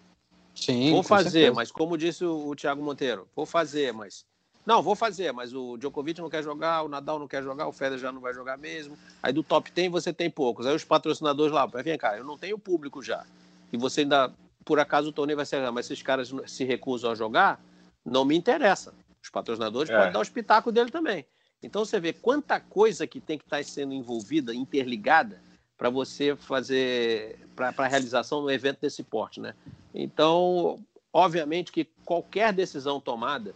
[0.54, 0.92] Sim.
[0.92, 1.54] Vou fazer, certeza.
[1.54, 4.26] mas como disse o, o Thiago Monteiro, vou fazer, mas.
[4.64, 7.72] Não, vou fazer, mas o Djokovic não quer jogar, o Nadal não quer jogar, o
[7.72, 8.96] Federer já não vai jogar mesmo.
[9.22, 10.64] Aí do top 10 você tem poucos.
[10.64, 13.26] Aí os patrocinadores lá, vem cá, eu não tenho público já.
[13.70, 14.32] E você ainda,
[14.64, 17.62] por acaso o torneio vai ser, mas esses caras se recusam a jogar,
[18.02, 18.94] não me interessa.
[19.22, 19.96] Os patrocinadores é.
[19.96, 21.26] podem dar o espetáculo dele também.
[21.62, 25.42] Então você vê quanta coisa que tem que estar sendo envolvida, interligada,
[25.76, 29.54] para você fazer para a realização do evento desse porte, né?
[29.94, 30.80] Então,
[31.12, 33.54] obviamente que qualquer decisão tomada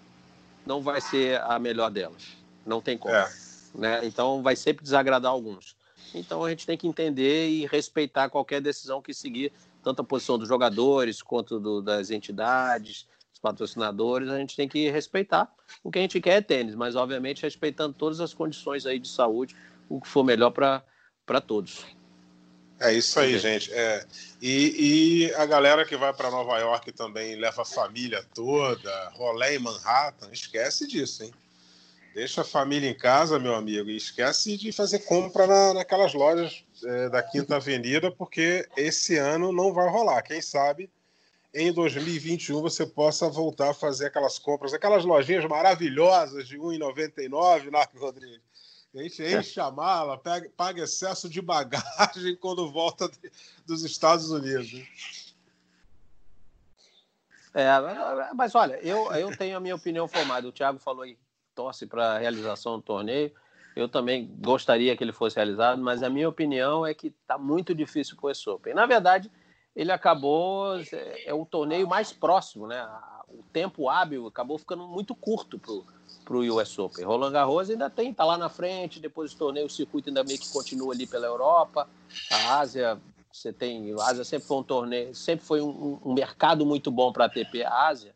[0.66, 3.28] não vai ser a melhor delas, não tem como, é.
[3.74, 4.00] né?
[4.04, 5.76] Então, vai sempre desagradar alguns.
[6.14, 9.52] Então, a gente tem que entender e respeitar qualquer decisão que seguir,
[9.82, 14.90] tanto a posição dos jogadores quanto do, das entidades, dos patrocinadores, a gente tem que
[14.90, 15.52] respeitar.
[15.82, 19.08] O que a gente quer é tênis, mas obviamente respeitando todas as condições aí de
[19.08, 19.54] saúde,
[19.88, 21.84] o que for melhor para todos.
[22.80, 23.72] É isso aí, gente.
[23.72, 24.04] É.
[24.40, 29.56] E, e, a galera que vai para Nova York também leva a família toda, rolê
[29.56, 31.32] em Manhattan, esquece disso, hein?
[32.14, 36.64] Deixa a família em casa, meu amigo, e esquece de fazer compra na, naquelas lojas
[36.84, 40.22] é, da Quinta Avenida, porque esse ano não vai rolar.
[40.22, 40.88] Quem sabe
[41.52, 47.70] em 2021 você possa voltar a fazer aquelas compras, aquelas lojinhas maravilhosas de R$ 1,99,
[47.70, 48.40] Marco Rodrigues.
[48.94, 53.30] Gente enche a mala, pega, paga excesso de bagagem quando volta de,
[53.66, 55.34] dos Estados Unidos.
[57.52, 57.68] É,
[58.34, 60.48] mas olha, eu, eu tenho a minha opinião formada.
[60.48, 61.18] O Thiago falou aí,
[61.54, 63.32] torce para a realização do torneio.
[63.76, 67.74] Eu também gostaria que ele fosse realizado, mas a minha opinião é que está muito
[67.74, 68.74] difícil o US Open.
[68.74, 69.30] Na verdade,
[69.76, 72.88] ele acabou é, é o torneio mais próximo, né?
[73.28, 75.72] O tempo hábil acabou ficando muito curto para
[76.36, 77.04] o US Open.
[77.04, 79.00] Roland Garros ainda tem, tá lá na frente.
[79.00, 81.88] Depois do torneio, o circuito ainda meio que continua ali pela Europa.
[82.30, 83.00] A Ásia,
[83.32, 87.12] você tem, a Ásia sempre foi um torneio, sempre foi um, um mercado muito bom
[87.12, 88.14] para a ATP Ásia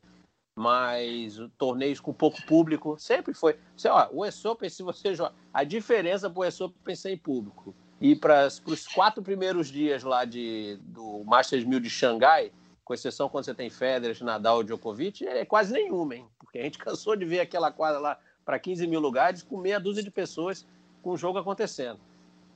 [0.54, 3.58] mas torneios com pouco público sempre foi.
[3.76, 7.10] Você, ó, o US Open, se você joga, a diferença para o US Open ser
[7.10, 12.52] em público e para os quatro primeiros dias lá de, do Masters 1000 de Xangai,
[12.84, 16.26] com exceção quando você tem Federer, Nadal Djokovic, é quase nenhuma, hein?
[16.52, 19.80] Porque a gente cansou de ver aquela quadra lá para 15 mil lugares com meia
[19.80, 20.66] dúzia de pessoas
[21.02, 21.98] com o jogo acontecendo.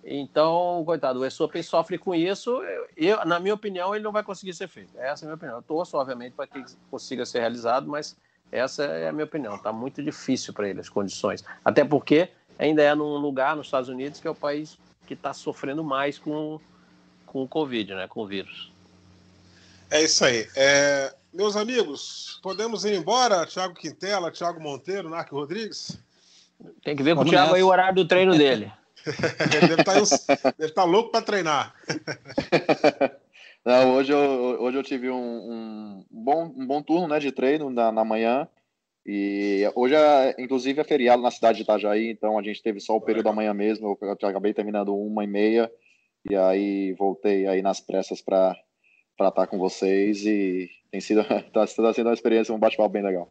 [0.05, 2.63] Então, coitado, o US Open sofre com isso.
[2.97, 4.97] Eu, na minha opinião, ele não vai conseguir ser feito.
[4.97, 5.57] Essa é a minha opinião.
[5.57, 8.17] Eu torço, obviamente, para que consiga ser realizado, mas
[8.53, 9.57] essa é a minha opinião.
[9.57, 11.45] Está muito difícil para ele as condições.
[11.65, 14.79] Até porque ainda é num lugar, nos Estados Unidos, que é o país
[15.09, 16.61] que está sofrendo mais com,
[17.25, 18.07] com o Covid, né?
[18.07, 18.73] Com o vírus.
[19.91, 20.47] É isso aí.
[20.57, 23.47] É, meus amigos, podemos ir embora?
[23.47, 25.99] Thiago Quintela, Thiago Monteiro, Narco Rodrigues?
[26.83, 28.73] Tem que ver com o Thiago aí o horário do treino dele.
[29.07, 31.75] Ele deve estar tá, tá louco para treinar.
[33.65, 34.19] Não, hoje, eu,
[34.61, 38.49] hoje eu tive um, um, bom, um bom turno né, de treino na, na manhã.
[39.05, 42.97] E hoje, é, inclusive, é feriado na cidade de Itajaí, então a gente teve só
[42.97, 43.97] o período da manhã mesmo.
[44.01, 45.71] Eu acabei terminando uma e meia,
[46.29, 48.57] e aí voltei aí nas pressas para
[49.19, 50.25] estar com vocês.
[50.25, 53.31] E tem sido, tá, tá sendo uma experiência, um bate-papo bem legal.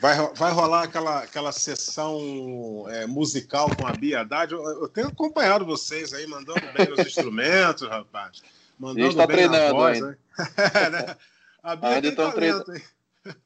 [0.00, 4.52] Vai, vai rolar aquela, aquela sessão é, musical com a Bia Haddad.
[4.52, 8.42] Eu, eu, tenho acompanhado vocês aí, mandando bem os instrumentos, rapaz.
[8.78, 10.18] Mandando a gente tá bem treinando voz, ainda.
[10.90, 11.16] Né?
[11.62, 12.82] A Bia ainda tem talento, treinando.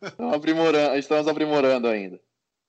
[0.03, 2.21] Estamos aprimorando, estamos aprimorando ainda.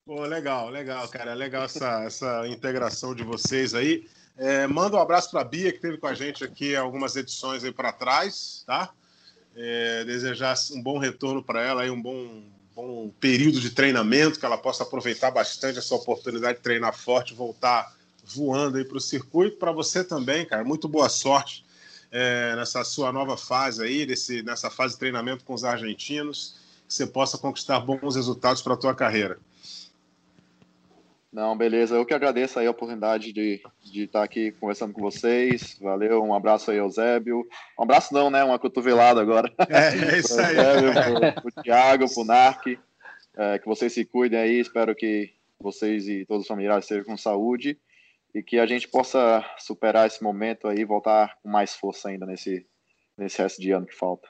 [0.06, 1.34] Pô, legal, legal, cara.
[1.34, 4.08] Legal essa, essa integração de vocês aí.
[4.38, 7.64] É, manda um abraço para a Bia, que esteve com a gente aqui algumas edições
[7.64, 8.94] aí para trás, tá?
[9.62, 12.44] É, desejar um bom retorno para ela aí, um bom,
[12.74, 17.94] bom período de treinamento, que ela possa aproveitar bastante essa oportunidade de treinar forte, voltar
[18.24, 19.58] voando aí para o circuito.
[19.58, 21.66] Para você também, cara, muito boa sorte
[22.10, 26.56] é, nessa sua nova fase aí, desse, nessa fase de treinamento com os argentinos
[26.88, 29.38] que você possa conquistar bons resultados para a tua carreira.
[31.32, 31.96] Não, beleza.
[31.96, 35.78] Eu que agradeço aí a oportunidade de, de estar aqui conversando com vocês.
[35.80, 37.48] Valeu, um abraço aí, Eusébio.
[37.78, 38.44] Um abraço não, né?
[38.44, 39.52] Uma cotovelada agora.
[39.70, 40.58] É, é isso aí.
[40.58, 42.80] Eusébio, pro, pro Thiago, pro Narc.
[43.38, 44.60] É, que vocês se cuidem aí.
[44.60, 47.78] Espero que vocês e todos os familiares estejam com saúde
[48.34, 52.26] e que a gente possa superar esse momento aí e voltar com mais força ainda
[52.26, 52.66] nesse,
[53.18, 54.28] nesse resto de ano que falta.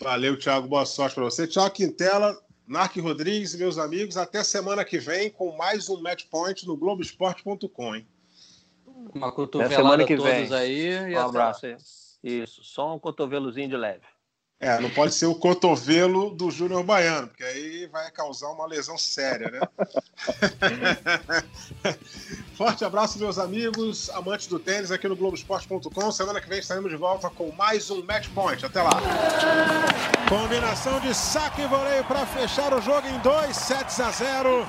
[0.00, 0.68] Valeu, Thiago.
[0.68, 1.46] Boa sorte para você.
[1.46, 2.36] Tchau, Quintela,
[2.66, 4.16] Narc Rodrigues e meus amigos.
[4.16, 8.02] Até semana que vem com mais um Match Point no Globoesporte.com?
[9.14, 10.52] Uma cotovelada até semana que vem.
[10.52, 11.14] aí.
[11.14, 11.76] um abraço aí.
[12.22, 14.04] Isso, só um cotovelozinho de leve.
[14.58, 18.96] É, não pode ser o cotovelo do Júnior Baiano, porque aí vai causar uma lesão
[18.96, 19.60] séria, né?
[22.56, 26.10] Forte abraço, meus amigos, amantes do tênis aqui no Globoesporte.com.
[26.10, 28.64] Semana que vem estaremos de volta com mais um Match Point.
[28.64, 28.92] Até lá.
[30.26, 34.66] Combinação de saque e voleio para fechar o jogo em 2 sets a 0.